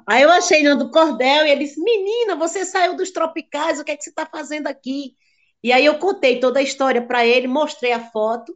[0.07, 3.91] Aí eu achei Nando Cordel e ele disse: Menina, você saiu dos tropicais, o que
[3.91, 5.15] é que você está fazendo aqui?
[5.61, 8.55] E aí eu contei toda a história para ele, mostrei a foto.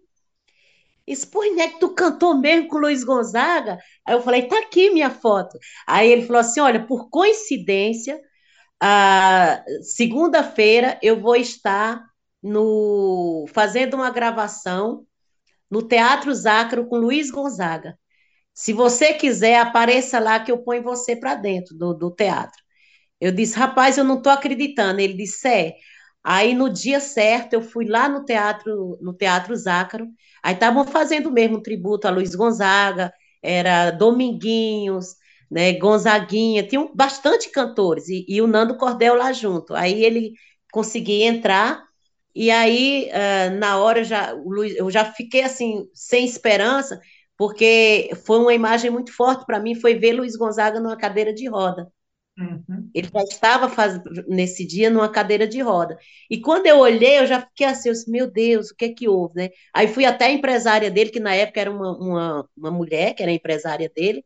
[1.05, 3.79] Disse, pô, né, que tu cantou mesmo com o Luiz Gonzaga?
[4.05, 5.59] Aí eu falei, tá aqui minha foto.
[5.85, 8.17] Aí ele falou assim: olha, por coincidência,
[8.81, 12.03] a segunda-feira eu vou estar
[12.41, 15.05] no fazendo uma gravação
[15.69, 17.97] no Teatro Zácaro com Luiz Gonzaga.
[18.53, 22.61] Se você quiser, apareça lá que eu ponho você para dentro do, do teatro.
[23.19, 24.99] Eu disse, rapaz, eu não estou acreditando.
[25.01, 25.75] Ele disse, é.
[26.23, 30.07] Aí no dia certo eu fui lá no teatro, no Teatro Zácaro.
[30.43, 35.15] Aí estavam fazendo mesmo um tributo a Luiz Gonzaga, era Dominguinhos,
[35.49, 39.73] né, Gonzaguinha, tinham bastante cantores e, e o Nando Cordel lá junto.
[39.73, 40.33] Aí ele
[40.71, 41.83] conseguia entrar
[42.35, 46.99] e aí uh, na hora eu já, Luiz, eu já fiquei assim sem esperança
[47.37, 51.47] porque foi uma imagem muito forte para mim, foi ver Luiz Gonzaga numa cadeira de
[51.47, 51.87] roda.
[52.37, 52.89] Uhum.
[52.93, 53.99] Ele já estava faz...
[54.27, 55.97] nesse dia numa cadeira de roda.
[56.29, 59.07] E quando eu olhei, eu já fiquei assim, disse, meu Deus, o que é que
[59.07, 59.49] houve, né?
[59.73, 63.21] Aí fui até a empresária dele, que na época era uma, uma, uma mulher, que
[63.23, 64.23] era a empresária dele,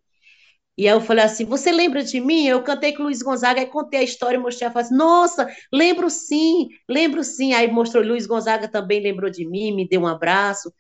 [0.77, 2.47] e aí eu falei assim, você lembra de mim?
[2.47, 5.47] Eu cantei com o Luiz Gonzaga, aí contei a história e mostrei, falou assim, nossa,
[5.71, 7.53] lembro sim, lembro sim.
[7.53, 10.73] Aí mostrou, Luiz Gonzaga também lembrou de mim, me deu um abraço,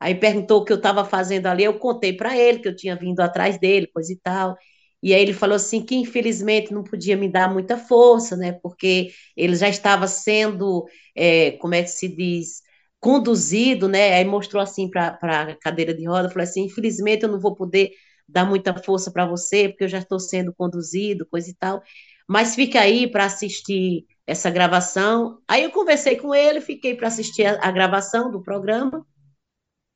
[0.00, 2.96] aí perguntou o que eu estava fazendo ali, eu contei para ele que eu tinha
[2.96, 4.56] vindo atrás dele, coisa e tal.
[5.02, 8.52] E aí ele falou assim que infelizmente não podia me dar muita força, né?
[8.52, 12.62] Porque ele já estava sendo, é, como é que se diz,
[13.00, 14.14] conduzido, né?
[14.14, 17.90] Aí mostrou assim para a cadeira de roda, falou assim, infelizmente eu não vou poder
[18.28, 21.82] dar muita força para você, porque eu já estou sendo conduzido, coisa e tal.
[22.28, 25.40] Mas fica aí para assistir essa gravação.
[25.48, 29.06] Aí eu conversei com ele, fiquei para assistir a, a gravação do programa.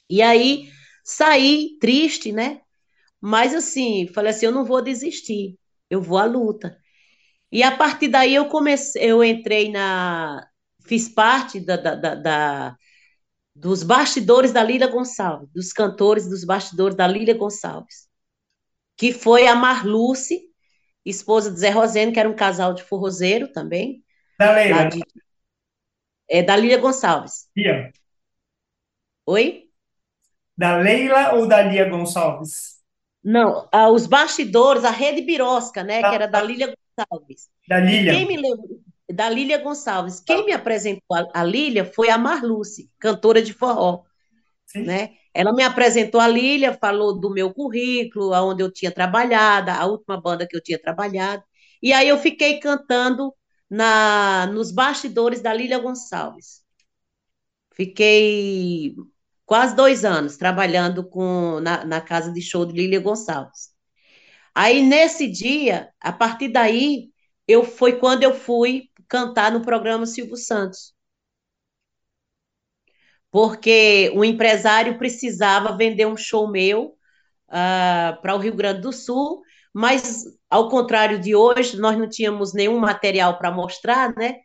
[0.09, 0.71] E aí
[1.05, 2.61] saí triste, né?
[3.21, 5.59] Mas assim, falei assim, eu não vou desistir,
[5.91, 6.77] eu vou à luta.
[7.53, 10.47] E a partir daí eu comecei, eu entrei na,
[10.87, 12.77] fiz parte da, da, da, da
[13.55, 18.09] dos bastidores da Lília Gonçalves, dos cantores dos bastidores da Lília Gonçalves,
[18.97, 20.43] que foi a Marluce,
[21.05, 24.03] esposa de Zé Roseno, que era um casal de forrozeiro também.
[24.39, 24.89] Da Leila.
[24.89, 25.03] De,
[26.29, 27.49] é, da Lília Gonçalves.
[27.57, 27.93] Lia.
[29.27, 29.65] Oi?
[30.57, 32.81] Da Leila ou da Lia Gonçalves?
[33.23, 37.49] Não, ah, os bastidores, a Rede Birosca, né, que era da Lília Gonçalves.
[37.69, 38.13] Da Lília.
[38.13, 38.81] E quem me lembrou?
[39.13, 40.21] Da Lília Gonçalves.
[40.21, 44.03] Quem me apresentou a, a Lília foi a Marluce, cantora de forró.
[44.67, 44.83] Sim.
[44.83, 45.17] Né?
[45.35, 50.21] Ela me apresentou a Lília, falou do meu currículo, aonde eu tinha trabalhado, a última
[50.21, 51.43] banda que eu tinha trabalhado.
[51.83, 53.35] E aí eu fiquei cantando
[53.71, 56.63] na, nos bastidores da Lília Gonçalves.
[57.75, 58.95] Fiquei
[59.47, 63.71] quase dois anos trabalhando com, na, na casa de show de Lília Gonçalves.
[64.55, 67.11] Aí, nesse dia, a partir daí,
[67.49, 70.95] eu foi quando eu fui cantar no programa Silvio Santos.
[73.33, 76.95] Porque o empresário precisava vender um show meu
[77.49, 79.43] uh, para o Rio Grande do Sul,
[79.75, 84.37] mas, ao contrário de hoje, nós não tínhamos nenhum material para mostrar, né?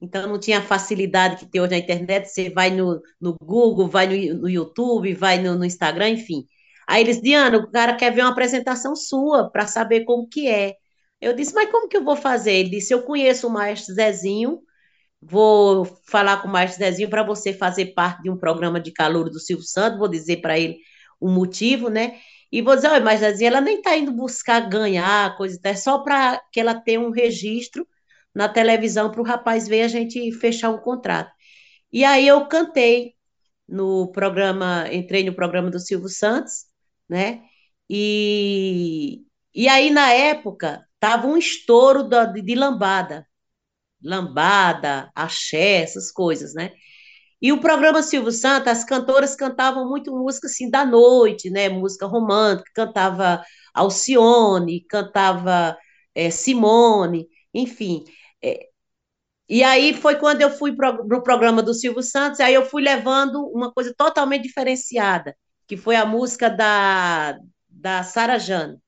[0.00, 3.86] Então não tinha a facilidade que tem hoje na internet, você vai no, no Google,
[3.88, 6.46] vai no, no YouTube, vai no, no, Instagram, enfim.
[6.88, 10.74] Aí eles, Diana, o cara quer ver uma apresentação sua para saber como que é.
[11.20, 12.52] Eu disse, mas como que eu vou fazer?
[12.52, 14.60] Ele disse, eu conheço o maestro Zezinho,
[15.22, 19.30] vou falar com o maestro Zezinho para você fazer parte de um programa de calor
[19.30, 20.78] do Silvio Santos, vou dizer para ele
[21.20, 22.18] o motivo, né?
[22.52, 25.98] E vou dizer, olha, mas Zezinho, ela nem está indo buscar ganhar, coisa, é só
[26.02, 27.86] para que ela tenha um registro
[28.34, 31.32] na televisão para o rapaz ver a gente fechar um contrato.
[31.92, 33.14] E aí eu cantei
[33.68, 36.66] no programa, entrei no programa do Silvio Santos,
[37.08, 37.42] né?
[37.88, 43.26] E, e aí, na época, tava um estouro de, de lambada.
[44.02, 46.72] Lambada, axé, essas coisas, né?
[47.42, 51.68] E o programa Silvio Santos, as cantoras cantavam muito música assim da noite, né?
[51.68, 53.42] Música romântica, cantava
[53.74, 55.76] Alcione, cantava
[56.14, 58.04] eh, Simone, enfim.
[58.42, 58.68] Eh,
[59.48, 62.82] e aí foi quando eu fui para o programa do Silvio Santos, aí eu fui
[62.82, 65.36] levando uma coisa totalmente diferenciada,
[65.66, 67.38] que foi a música da,
[67.68, 68.78] da Sara Jane,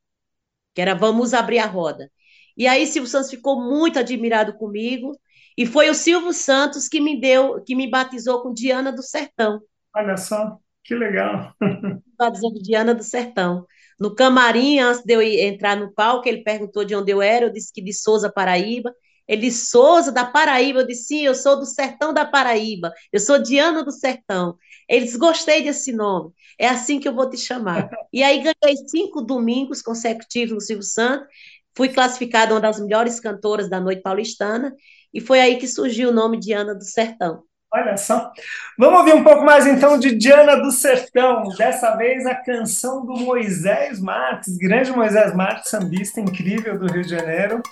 [0.75, 2.11] que era Vamos Abrir a Roda.
[2.57, 5.19] E aí Silvio Santos ficou muito admirado comigo,
[5.57, 9.61] e foi o Silvio Santos que me deu, que me batizou com Diana do Sertão,
[9.95, 11.55] Olha só, que legal.
[12.19, 13.67] batizou com Diana do Sertão.
[14.01, 17.53] No camarim, antes de eu entrar no palco, ele perguntou de onde eu era, eu
[17.53, 18.93] disse que de Souza, Paraíba.
[19.29, 20.81] Ele disse, Souza, da Paraíba.
[20.81, 22.93] Eu disse, sim, eu sou do Sertão da Paraíba.
[23.13, 24.57] Eu sou Diana do Sertão.
[24.89, 26.33] Ele disse, gostei desse nome.
[26.59, 27.89] É assim que eu vou te chamar.
[28.13, 31.29] E aí ganhei cinco domingos consecutivos no Silvio Santos.
[31.77, 34.75] Fui classificada uma das melhores cantoras da noite paulistana.
[35.13, 37.43] E foi aí que surgiu o nome Diana do Sertão.
[37.75, 38.31] Olha só.
[38.79, 41.45] Vamos ouvir um pouco mais então de Diana do Sertão.
[41.57, 47.11] Dessa vez a canção do Moisés Marques, grande Moisés Marques, sambista incrível do Rio de
[47.11, 47.63] Janeiro.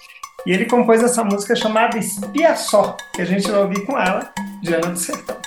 [0.47, 4.33] E ele compôs essa música chamada Espia Só, que a gente vai ouvir com ela,
[4.63, 5.40] Diana do Sertão.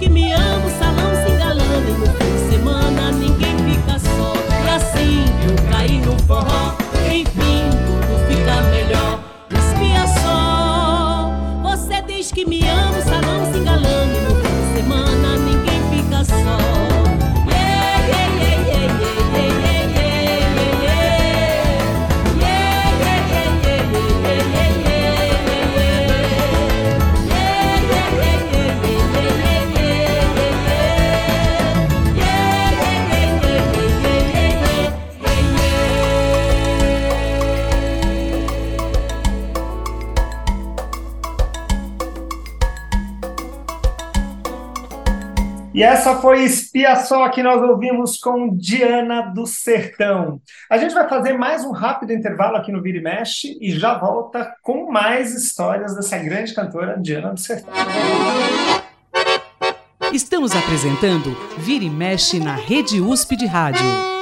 [0.00, 0.49] give me up.
[46.10, 50.40] Essa foi Espia Só que nós ouvimos com Diana do Sertão.
[50.68, 53.96] A gente vai fazer mais um rápido intervalo aqui no Vira e Mexe e já
[53.96, 57.72] volta com mais histórias dessa grande cantora Diana do Sertão.
[60.12, 64.19] Estamos apresentando Vira e Mexe na Rede USP de Rádio.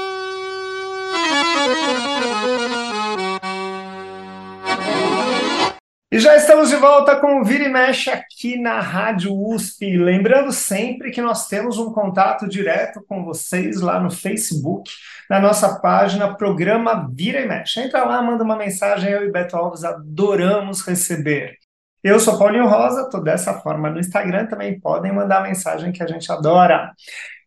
[6.10, 9.98] E já estamos de volta com o Vira e Mexe aqui na Rádio USP.
[9.98, 14.90] Lembrando sempre que nós temos um contato direto com vocês lá no Facebook,
[15.28, 17.80] na nossa página Programa Vira e Mexe.
[17.80, 21.58] Entra lá, manda uma mensagem, eu e Beto Alves adoramos receber.
[22.02, 26.06] Eu sou Paulinho Rosa, estou dessa forma no Instagram, também podem mandar mensagem que a
[26.06, 26.90] gente adora.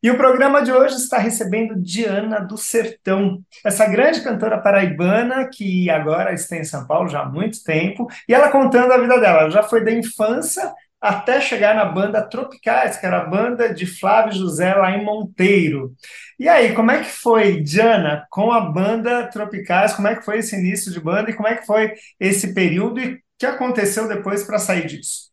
[0.04, 5.92] E o programa de hoje está recebendo Diana do Sertão, essa grande cantora paraibana que
[5.92, 9.42] agora está em São Paulo já há muito tempo, e ela contando a vida dela.
[9.42, 13.86] Ela já foi da infância até chegar na banda Tropicais, que era a banda de
[13.86, 15.94] Flávio José lá em Monteiro.
[16.40, 19.94] E aí, como é que foi, Diana, com a banda Tropicais?
[19.94, 23.00] Como é que foi esse início de banda e como é que foi esse período
[23.00, 25.31] e o que aconteceu depois para sair disso?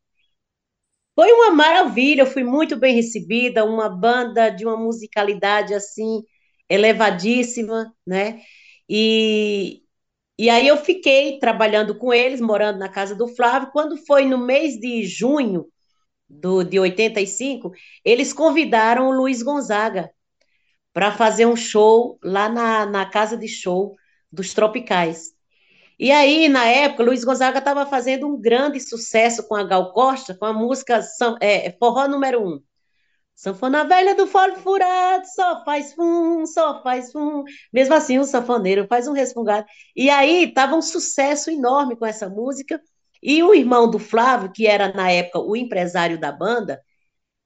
[1.18, 6.22] Foi uma maravilha, eu fui muito bem recebida, uma banda de uma musicalidade assim
[6.68, 8.40] elevadíssima, né?
[8.88, 9.82] E,
[10.38, 13.70] e aí eu fiquei trabalhando com eles, morando na casa do Flávio.
[13.72, 15.66] Quando foi no mês de junho
[16.28, 17.72] do, de 85,
[18.04, 20.12] eles convidaram o Luiz Gonzaga
[20.92, 23.96] para fazer um show lá na, na casa de show
[24.30, 25.37] dos Tropicais.
[25.98, 30.34] E aí, na época, Luiz Gonzaga estava fazendo um grande sucesso com a Gal Costa,
[30.34, 31.00] com a música
[31.40, 32.60] é, Forró número um.
[33.34, 37.44] Sanfona velha do fole furado, só faz fum, só faz fum.
[37.72, 39.66] Mesmo assim, o sanfoneiro faz um respungado.
[39.94, 42.80] E aí, estava um sucesso enorme com essa música.
[43.22, 46.80] E o irmão do Flávio, que era, na época, o empresário da banda,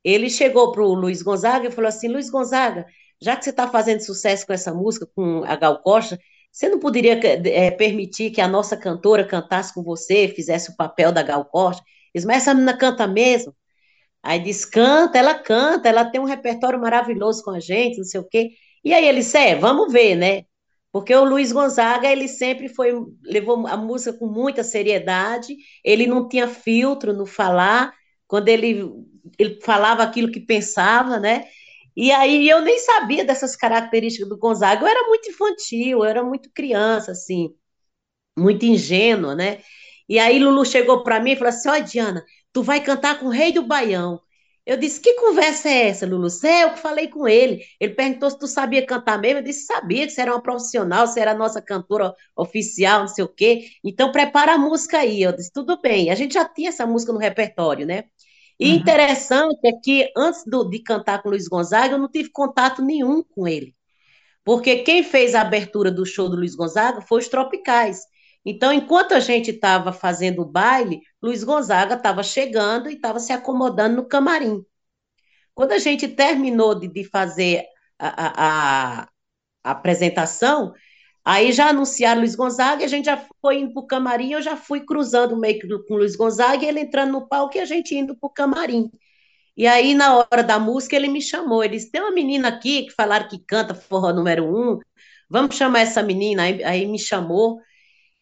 [0.05, 2.87] ele chegou para o Luiz Gonzaga e falou assim, Luiz Gonzaga,
[3.21, 6.19] já que você está fazendo sucesso com essa música, com a Gal Costa,
[6.53, 11.11] você não poderia é, permitir que a nossa cantora cantasse com você, fizesse o papel
[11.11, 11.83] da Gal Costa?
[12.15, 13.55] Eles, mas essa menina canta mesmo?
[14.23, 18.21] Aí diz, canta, ela canta, ela tem um repertório maravilhoso com a gente, não sei
[18.21, 18.51] o quê.
[18.85, 20.45] E aí ele disse, é, vamos ver, né?
[20.93, 22.93] Porque o Luiz Gonzaga, ele sempre foi,
[23.25, 27.95] levou a música com muita seriedade, ele não tinha filtro no falar,
[28.29, 28.93] quando ele,
[29.39, 31.47] ele falava aquilo que pensava, né?
[31.97, 34.83] E aí eu nem sabia dessas características do Gonzaga.
[34.83, 37.55] Eu era muito infantil, eu era muito criança, assim,
[38.39, 39.61] muito ingênua, né?
[40.09, 43.27] E aí Lulu chegou para mim e falou assim: Ó, Diana, tu vai cantar com
[43.27, 44.21] o Rei do Baião.
[44.65, 46.29] Eu disse: Que conversa é essa, Lulu?
[46.45, 47.65] É, eu que falei com ele.
[47.81, 49.39] Ele perguntou se tu sabia cantar mesmo.
[49.41, 53.09] Eu disse: Sabia que você era uma profissional, você era a nossa cantora oficial, não
[53.09, 53.69] sei o quê.
[53.85, 55.23] Então prepara a música aí.
[55.23, 56.11] Eu disse: Tudo bem.
[56.11, 58.05] A gente já tinha essa música no repertório, né?
[58.63, 58.77] E uhum.
[58.77, 63.21] interessante é que antes do, de cantar com Luiz Gonzaga, eu não tive contato nenhum
[63.21, 63.75] com ele.
[64.45, 68.03] Porque quem fez a abertura do show do Luiz Gonzaga foi os Tropicais.
[68.45, 73.33] Então, enquanto a gente estava fazendo o baile, Luiz Gonzaga estava chegando e estava se
[73.33, 74.65] acomodando no camarim.
[75.53, 77.65] Quando a gente terminou de, de fazer
[77.99, 79.09] a, a,
[79.65, 80.73] a apresentação,
[81.25, 84.57] Aí já anunciaram Luiz Gonzaga, a gente já foi indo para o camarim, eu já
[84.57, 87.65] fui cruzando meio que com o Luiz Gonzaga, e ele entrando no palco e a
[87.65, 88.91] gente indo para o camarim.
[89.57, 91.63] E aí, na hora da música, ele me chamou.
[91.63, 94.79] Ele disse: tem uma menina aqui que falaram que canta forró número um,
[95.29, 96.45] vamos chamar essa menina.
[96.45, 97.61] Aí, aí me chamou,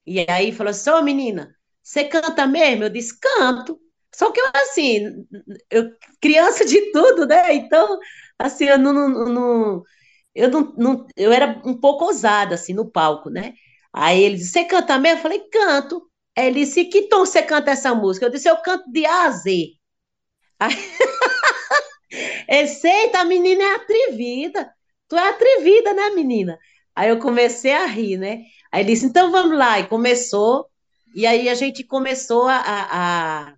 [0.07, 2.85] e aí falou assim: Ô menina, você canta mesmo?
[2.85, 3.81] Eu disse: canto.
[4.15, 5.27] Só que eu, assim,
[5.71, 5.91] eu,
[6.21, 7.55] criança de tudo, né?
[7.55, 7.99] Então,
[8.39, 9.83] assim, eu não, não, não
[10.35, 13.55] eu não, não, eu era um pouco ousada assim no palco, né?
[13.93, 15.19] Aí ele disse: Você canta mesmo?
[15.19, 16.03] Eu falei: Canto.
[16.37, 18.27] Aí ele disse: Que tom você canta essa música?
[18.27, 19.69] Eu disse: Eu canto de A a Z.
[20.59, 20.75] Aí...
[23.15, 24.73] a menina é atrevida.
[25.09, 26.59] Tu é atrevida, né, menina?
[26.95, 28.43] Aí eu comecei a rir, né?
[28.73, 29.81] Aí ele disse: Então vamos lá.
[29.81, 30.69] E começou.
[31.15, 33.55] E aí a gente começou a, a, a...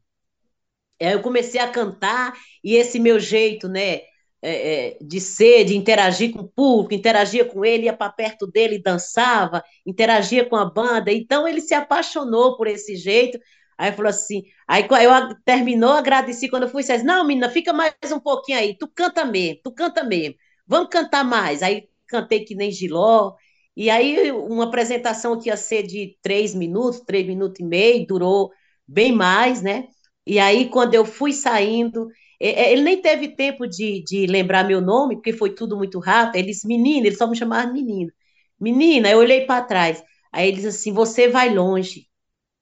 [0.98, 2.32] Eu comecei a cantar,
[2.64, 4.00] e esse meu jeito, né?
[4.42, 8.46] É, é, de ser, de interagir com o público, interagia com ele, ia para perto
[8.46, 11.12] dele, dançava, interagia com a banda.
[11.12, 13.38] Então ele se apaixonou por esse jeito.
[13.78, 17.94] Aí falou assim, aí eu terminou, agradeci quando eu fui, disse, não, menina, fica mais
[18.12, 20.34] um pouquinho aí, tu canta mesmo, tu canta mesmo,
[20.66, 21.62] vamos cantar mais.
[21.62, 23.34] Aí cantei que nem Giló,
[23.76, 28.52] e aí uma apresentação que ia ser de três minutos, três minutos e meio, durou
[28.86, 29.88] bem mais, né?
[30.26, 32.08] E aí, quando eu fui saindo,
[32.48, 36.36] ele nem teve tempo de, de lembrar meu nome, porque foi tudo muito rápido.
[36.36, 38.12] Ele disse, menina, ele só me chamava menina.
[38.60, 40.02] Menina, eu olhei para trás.
[40.32, 42.08] Aí ele disse assim: Você vai longe.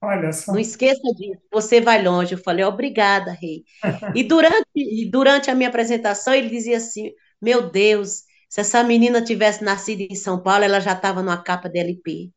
[0.03, 0.53] Olha só.
[0.53, 2.35] Não esqueça disso, você vai longe.
[2.35, 3.65] Eu falei: Obrigada, rei.
[4.17, 9.63] e, durante, durante a minha apresentação, ele dizia assim: Meu Deus, se essa menina tivesse
[9.63, 12.31] nascido em São Paulo, ela já estava numa capa de LP.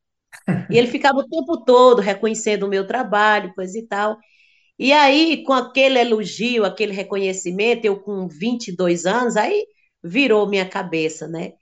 [0.70, 4.18] e ele ficava o tempo todo reconhecendo o meu trabalho, coisa e tal.
[4.80, 9.66] E aí, com aquele elogio, aquele reconhecimento, eu com 22 anos, aí
[10.04, 11.54] virou minha cabeça, né?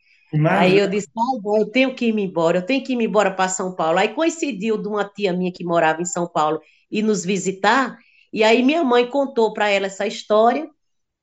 [0.49, 3.31] Aí eu disse, ah, bom, eu tenho que ir embora, eu tenho que ir embora
[3.31, 3.99] para São Paulo.
[3.99, 6.59] Aí coincidiu de uma tia minha que morava em São Paulo
[6.89, 7.97] e nos visitar,
[8.33, 10.67] e aí minha mãe contou para ela essa história,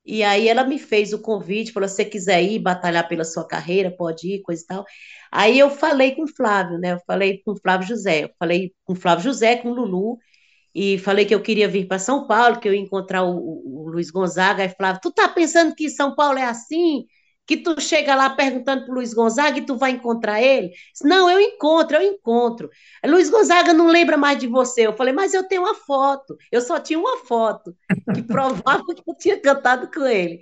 [0.04, 3.46] e aí ela me fez o convite, falou, se você quiser ir batalhar pela sua
[3.46, 4.84] carreira, pode ir, coisa e tal.
[5.30, 6.92] Aí eu falei com o Flávio, né?
[6.94, 10.18] Eu falei com o Flávio José, eu falei com o Flávio José, com o Lulu,
[10.74, 13.84] e falei que eu queria vir para São Paulo, que eu ia encontrar o, o,
[13.86, 17.06] o Luiz Gonzaga, aí Flávio, tu tá pensando que São Paulo é assim?
[17.48, 20.70] que tu chega lá perguntando para Luiz Gonzaga e tu vai encontrar ele?
[21.02, 22.68] Não, eu encontro, eu encontro.
[23.06, 24.86] Luiz Gonzaga não lembra mais de você.
[24.86, 26.36] Eu falei, mas eu tenho uma foto.
[26.52, 27.74] Eu só tinha uma foto
[28.14, 30.40] que provava que eu tinha cantado com ele.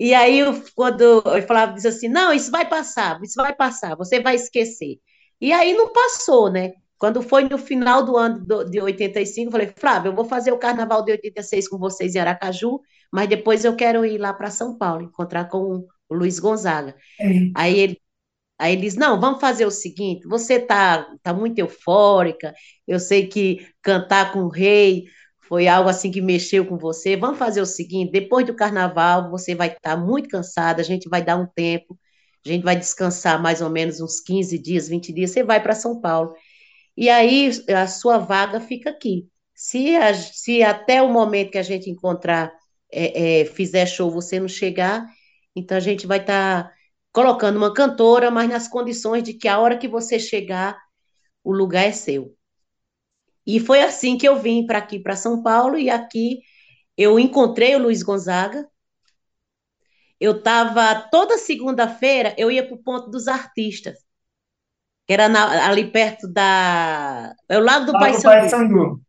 [0.00, 0.40] E aí,
[0.74, 4.98] quando eu falava, disse assim, não, isso vai passar, isso vai passar, você vai esquecer.
[5.40, 6.72] E aí não passou, né?
[6.98, 10.58] Quando foi no final do ano de 85, eu falei, Flávio, eu vou fazer o
[10.58, 12.80] carnaval de 86 com vocês em Aracaju,
[13.12, 16.96] mas depois eu quero ir lá para São Paulo, encontrar com o Luiz Gonzaga.
[17.20, 17.50] É.
[17.54, 18.00] Aí ele
[18.58, 22.52] Aí ele diz: Não, vamos fazer o seguinte: você está tá muito eufórica,
[22.86, 25.04] eu sei que cantar com o rei
[25.48, 27.16] foi algo assim que mexeu com você.
[27.16, 31.08] Vamos fazer o seguinte: depois do carnaval, você vai estar tá muito cansada, a gente
[31.08, 31.98] vai dar um tempo,
[32.44, 35.74] a gente vai descansar mais ou menos uns 15 dias, 20 dias, você vai para
[35.74, 36.34] São Paulo.
[37.00, 39.28] E aí a sua vaga fica aqui.
[39.54, 42.52] Se, a, se até o momento que a gente encontrar,
[42.90, 45.06] é, é, fizer show, você não chegar,
[45.54, 46.74] então a gente vai estar tá
[47.12, 50.76] colocando uma cantora, mas nas condições de que a hora que você chegar,
[51.44, 52.36] o lugar é seu.
[53.46, 56.40] E foi assim que eu vim para aqui, para São Paulo, e aqui
[56.96, 58.68] eu encontrei o Luiz Gonzaga.
[60.18, 63.98] Eu estava toda segunda-feira, eu ia para o ponto dos artistas,
[65.08, 67.34] que era na, ali perto da.
[67.48, 69.00] É o lado do Paysandu.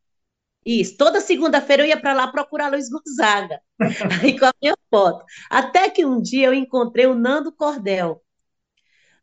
[0.65, 3.59] Isso, toda segunda-feira eu ia para lá procurar Luiz Gonzaga,
[4.23, 5.25] aí com a minha foto.
[5.49, 8.21] Até que um dia eu encontrei o Nando Cordel.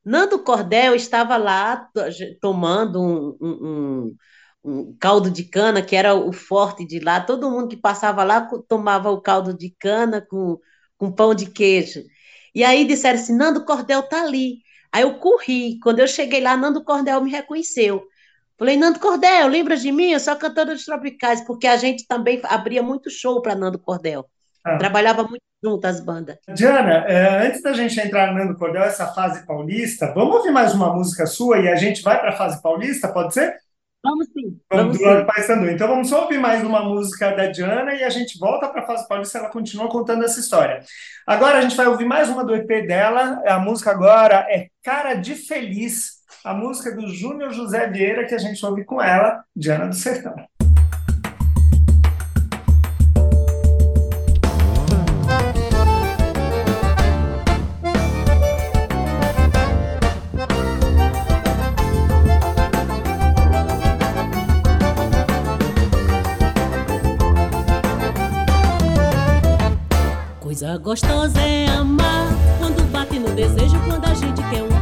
[0.05, 1.89] Nando Cordel estava lá
[2.43, 4.17] tomando um, um,
[4.65, 7.21] um, caldo de cana, que era o forte de lá.
[7.21, 10.59] Todo mundo que passava lá tomava o caldo de cana com,
[10.99, 12.03] com pão de queijo.
[12.55, 14.66] E aí disseram assim: Nando Cordel está ali.
[14.93, 15.79] Aí eu corri.
[15.81, 18.03] Quando eu cheguei lá, Nando Cordel me reconheceu.
[18.59, 20.13] Falei, Nando Cordel, lembra de mim?
[20.13, 24.27] Eu sou cantora dos Tropicais, porque a gente também abria muito show para Nando Cordel.
[24.65, 24.79] Ah.
[24.79, 26.37] Trabalhava muito junto as bandas.
[26.55, 30.75] Diana, é, antes da gente entrar no Nando Cordel, essa fase paulista, vamos ouvir mais
[30.75, 33.55] uma música sua e a gente vai para a fase paulista, pode ser?
[34.07, 34.61] Vamos sim.
[34.71, 35.69] Vamos, vamos do Paysandu.
[35.69, 38.87] Então vamos só ouvir mais uma música da Diana e a gente volta para a
[38.87, 40.81] fase paulista, ela continua contando essa história.
[41.27, 45.15] Agora a gente vai ouvir mais uma do EP dela, a música agora é Cara
[45.15, 49.89] de Feliz, a música do Júnior José Vieira, que a gente ouve com ela, Diana
[49.89, 50.37] do Sertão.
[70.67, 72.27] Coisa gostosa é amar
[72.59, 74.76] quando bate no desejo, quando a gente quer um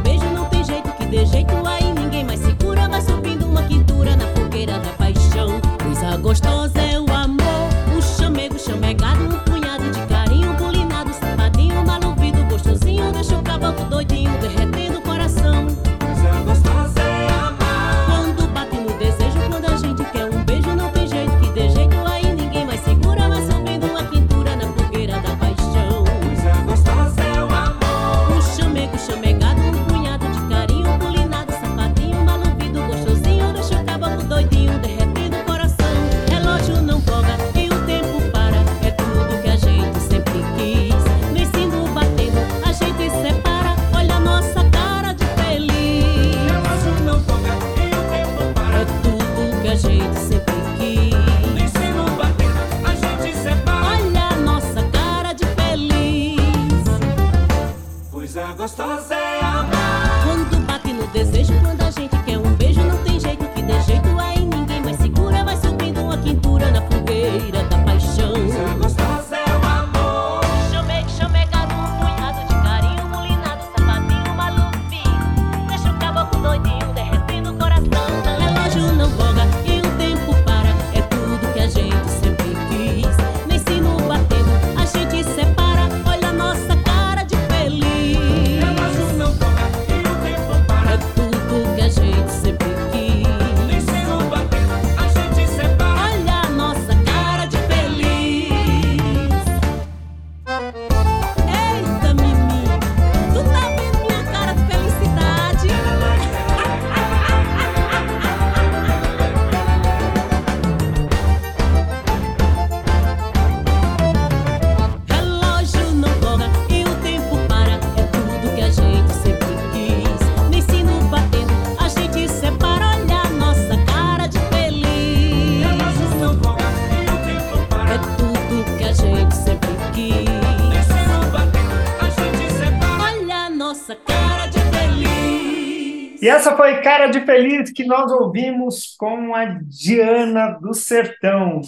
[136.85, 141.59] Cara de Feliz que nós ouvimos com a Diana do Sertão.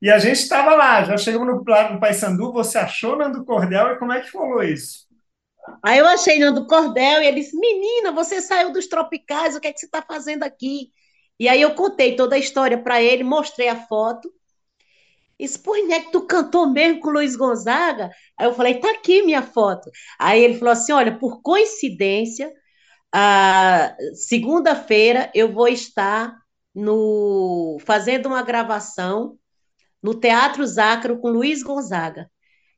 [0.00, 3.88] E a gente estava lá, já chegamos no lado do Paysandu, você achou Nando Cordel
[3.88, 5.08] e como é que falou isso?
[5.82, 9.66] Aí eu achei Nando Cordel e ele disse: Menina, você saiu dos tropicais, o que
[9.66, 10.92] é que você está fazendo aqui?
[11.36, 14.32] E aí eu contei toda a história para ele, mostrei a foto.
[15.64, 18.08] Pô, né, que tu cantou mesmo com o Luiz Gonzaga?
[18.38, 19.90] Aí eu falei, tá aqui minha foto.
[20.16, 22.52] Aí ele falou assim: olha, por coincidência,
[24.14, 26.36] segunda-feira eu vou estar
[26.74, 29.38] no fazendo uma gravação
[30.02, 32.30] no Teatro Zácaro com Luiz Gonzaga.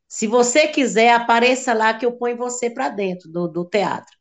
[0.09, 4.15] Se você quiser, apareça lá que eu ponho você para dentro do, do teatro.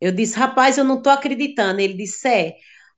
[0.00, 1.80] Eu disse, rapaz, eu não estou acreditando.
[1.80, 2.54] Ele disse, é.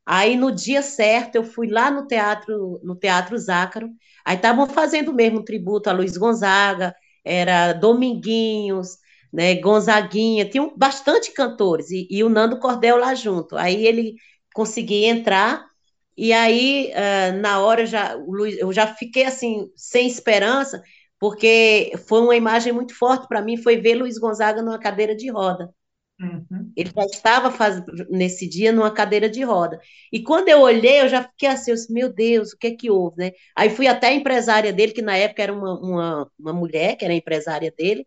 [0.06, 3.90] Aí no dia certo eu fui lá no teatro, no Teatro Zácaro.
[4.24, 6.94] Aí estavam fazendo mesmo um tributo a Luiz Gonzaga,
[7.24, 8.98] era Dominguinhos,
[9.33, 13.57] né, Gonzaguinha, tinham bastante cantores e, e o Nando Cordel lá junto.
[13.57, 14.14] Aí ele
[14.55, 15.64] conseguia entrar
[16.16, 20.83] e aí uh, na hora já, Luiz, eu já fiquei assim sem esperança
[21.18, 25.31] porque foi uma imagem muito forte para mim, foi ver Luiz Gonzaga numa cadeira de
[25.31, 25.70] roda.
[26.20, 26.72] Uhum.
[26.76, 27.83] Ele já estava faz...
[28.11, 29.81] nesse dia numa cadeira de roda.
[30.12, 32.91] E quando eu olhei, eu já fiquei assim, disse, meu Deus, o que é que
[32.91, 33.33] houve, né?
[33.57, 37.05] Aí fui até a empresária dele, que na época era uma, uma, uma mulher, que
[37.05, 38.07] era a empresária dele,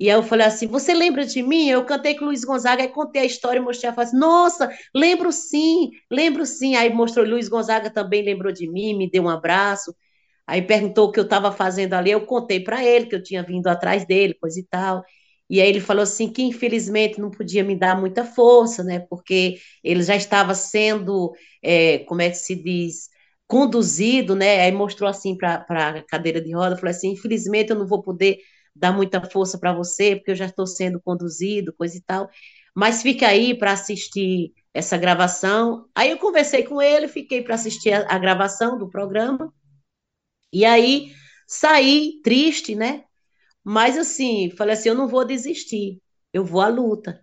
[0.00, 1.68] e aí eu falei assim, você lembra de mim?
[1.68, 4.16] Eu cantei com o Luiz Gonzaga, aí contei a história e mostrei a face.
[4.16, 6.74] Nossa, lembro sim, lembro sim.
[6.76, 9.94] Aí mostrou, Luiz Gonzaga também lembrou de mim, me deu um abraço.
[10.46, 13.42] Aí perguntou o que eu estava fazendo ali, eu contei para ele que eu tinha
[13.42, 15.02] vindo atrás dele, coisa e tal.
[15.48, 19.00] E aí ele falou assim que infelizmente não podia me dar muita força, né?
[19.00, 21.32] Porque ele já estava sendo,
[21.62, 23.08] é, como é que se diz,
[23.46, 24.62] conduzido, né?
[24.62, 28.38] Aí mostrou assim para a cadeira de roda, falou assim, infelizmente eu não vou poder
[28.74, 32.28] dar muita força para você, porque eu já estou sendo conduzido, coisa e tal.
[32.74, 35.88] Mas fica aí para assistir essa gravação.
[35.94, 39.52] Aí eu conversei com ele, fiquei para assistir a, a gravação do programa.
[40.52, 41.12] E aí
[41.46, 43.04] saí triste, né?
[43.62, 46.00] Mas assim, falei assim, eu não vou desistir,
[46.32, 47.20] eu vou à luta.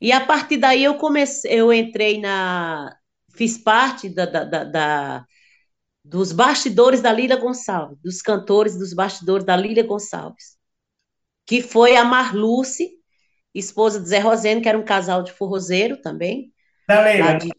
[0.00, 2.96] E a partir daí eu comecei, eu entrei na,
[3.34, 5.26] fiz parte da, da, da, da
[6.04, 10.56] dos bastidores da Lília Gonçalves, dos cantores dos bastidores da Lília Gonçalves,
[11.46, 12.90] que foi a Marluce,
[13.54, 16.52] esposa de Zé Roseno, que era um casal de forrozeiro também.
[16.86, 17.34] Da Leila.
[17.34, 17.50] De,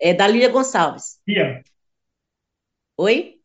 [0.00, 1.20] é, da Lília Gonçalves.
[1.26, 1.62] Lia.
[2.96, 3.40] Oi?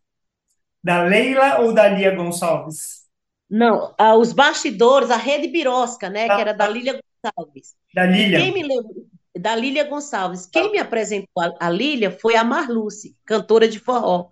[0.83, 3.05] Da Leila ou da Lia Gonçalves?
[3.49, 7.75] Não, ah, os bastidores, a Rede Birosca, né, que era da Lília Gonçalves.
[7.93, 8.39] Da Lília.
[8.39, 8.93] E quem me lembra,
[9.39, 10.45] da Lília Gonçalves.
[10.45, 14.29] Quem me apresentou a, a Lília foi a Marluce, cantora de forró,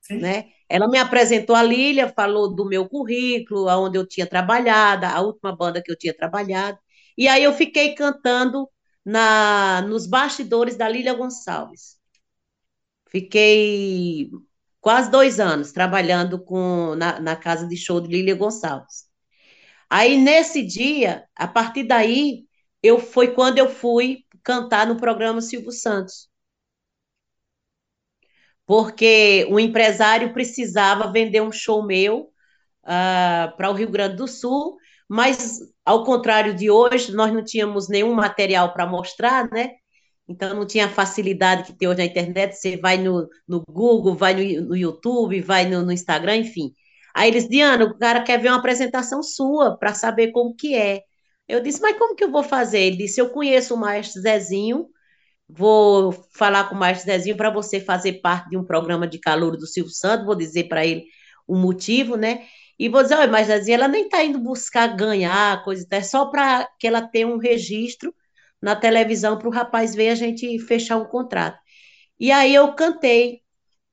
[0.00, 0.18] Sim.
[0.18, 0.50] né?
[0.68, 5.54] Ela me apresentou a Lília, falou do meu currículo, aonde eu tinha trabalhado, a última
[5.56, 6.78] banda que eu tinha trabalhado.
[7.16, 8.68] E aí eu fiquei cantando
[9.04, 11.96] na nos bastidores da Lília Gonçalves.
[13.08, 14.30] Fiquei
[14.80, 19.06] quase dois anos trabalhando com, na, na casa de show de Lília Gonçalves.
[19.90, 22.46] Aí, nesse dia, a partir daí,
[22.82, 26.28] eu foi quando eu fui cantar no programa Silvio Santos.
[28.66, 32.30] Porque o empresário precisava vender um show meu
[32.84, 34.76] uh, para o Rio Grande do Sul,
[35.08, 39.72] mas, ao contrário de hoje, nós não tínhamos nenhum material para mostrar, né?
[40.28, 44.14] Então não tinha a facilidade que tem hoje na internet, você vai no, no Google,
[44.16, 46.72] vai no, no YouTube, vai no, no, Instagram, enfim.
[47.14, 51.02] Aí eles, Diana, o cara quer ver uma apresentação sua para saber como que é.
[51.48, 52.80] Eu disse, mas como que eu vou fazer?
[52.80, 54.88] Ele disse, eu conheço o maestro Zezinho,
[55.48, 59.56] vou falar com o maestro Zezinho para você fazer parte de um programa de calor
[59.56, 61.04] do Silvio Santos, vou dizer para ele
[61.46, 62.44] o motivo, né?
[62.78, 66.26] E vou dizer, olha, mas Zezinho, ela nem está indo buscar ganhar, coisa, é só
[66.26, 68.14] para que ela tenha um registro
[68.60, 71.58] na televisão para o rapaz ver a gente fechar um contrato.
[72.18, 73.42] E aí eu cantei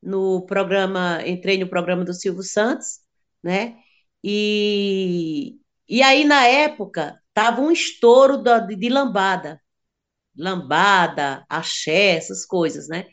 [0.02, 3.00] no programa, entrei no programa do Silvio Santos,
[3.44, 3.78] né?
[4.24, 9.62] E, e aí, na época, tava um estouro de, de lambada.
[10.38, 13.06] Lambada, axé, essas coisas, né?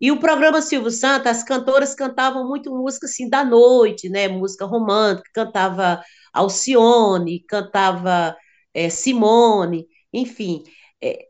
[0.00, 4.28] E o programa Silvio Santos, as cantoras cantavam muito música assim da noite, né?
[4.28, 6.02] Música romântica, cantava
[6.32, 8.36] Alcione, cantava
[8.72, 10.62] é, Simone, enfim.
[11.02, 11.26] É,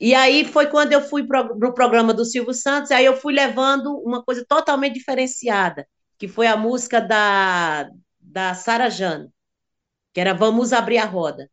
[0.00, 3.16] e aí foi quando eu fui para o pro programa do Silvio Santos, aí eu
[3.16, 5.86] fui levando uma coisa totalmente diferenciada,
[6.18, 7.88] que foi a música da,
[8.20, 9.28] da Sara Jane,
[10.14, 11.50] que era Vamos Abrir a Roda.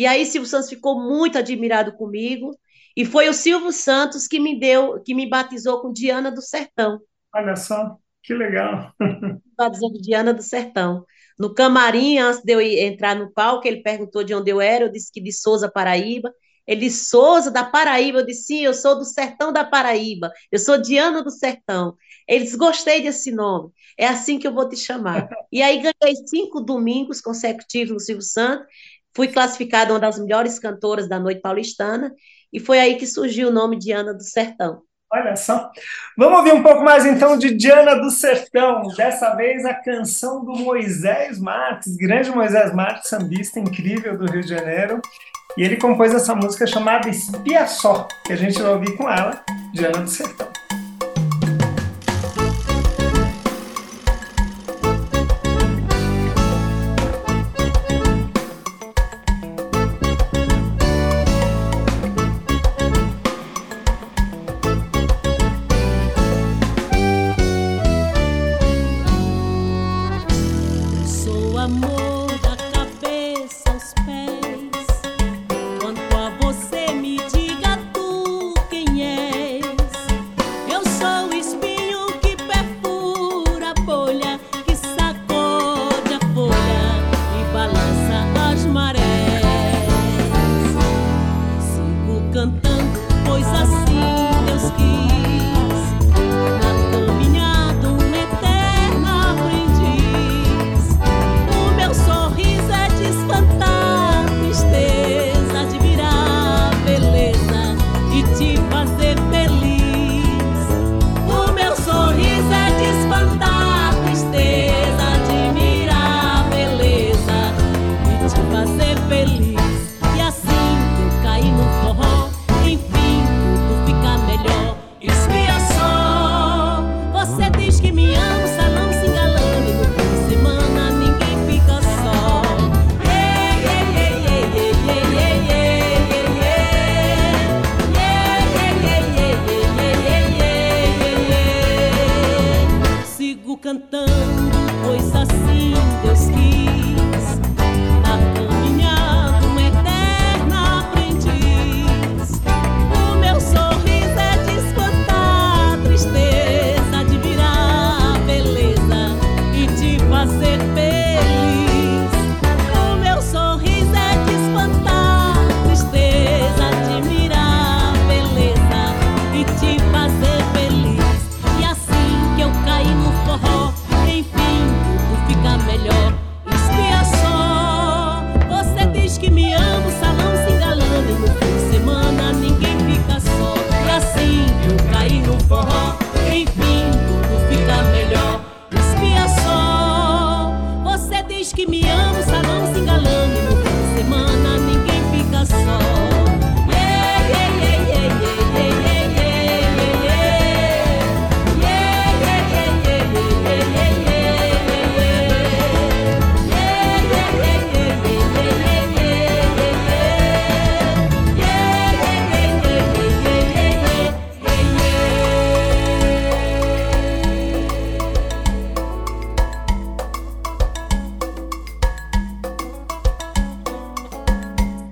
[0.00, 2.58] E aí Silvio Santos ficou muito admirado comigo,
[2.96, 6.98] e foi o Silvio Santos que me deu, que me batizou com Diana do Sertão.
[7.34, 8.94] Olha só, que legal.
[9.58, 11.04] Batizou com Diana do Sertão.
[11.38, 14.90] No camarim, antes de eu entrar no palco, ele perguntou de onde eu era, eu
[14.90, 16.32] disse que de Souza, Paraíba.
[16.66, 18.20] Ele disse, Souza, da Paraíba.
[18.20, 20.32] Eu disse, sim, eu sou do sertão da Paraíba.
[20.50, 21.94] Eu sou Diana do Sertão.
[22.26, 23.70] Ele disse, gostei desse nome.
[23.98, 25.28] É assim que eu vou te chamar.
[25.52, 28.66] E aí ganhei cinco domingos consecutivos no Silvio Santos.
[29.14, 32.12] Fui classificada uma das melhores cantoras da noite paulistana.
[32.52, 34.82] E foi aí que surgiu o nome Diana do Sertão.
[35.12, 35.68] Olha só.
[36.16, 38.82] Vamos ouvir um pouco mais então de Diana do Sertão.
[38.96, 44.48] Dessa vez a canção do Moisés Marques, grande Moisés Marques, sambista incrível do Rio de
[44.48, 45.00] Janeiro.
[45.58, 49.44] E ele compôs essa música chamada Espia Só, que a gente vai ouvir com ela,
[49.74, 50.49] Diana do Sertão.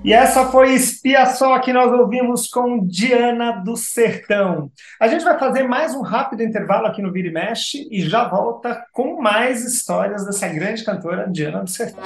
[0.09, 4.71] E essa foi Espia Só que nós ouvimos com Diana do Sertão.
[4.99, 8.27] A gente vai fazer mais um rápido intervalo aqui no Vira e Mexe e já
[8.27, 12.03] volta com mais histórias dessa grande cantora Diana do Sertão.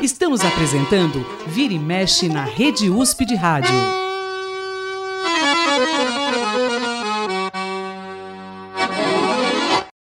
[0.00, 4.07] Estamos apresentando Vira e Mexe na Rede USP de Rádio.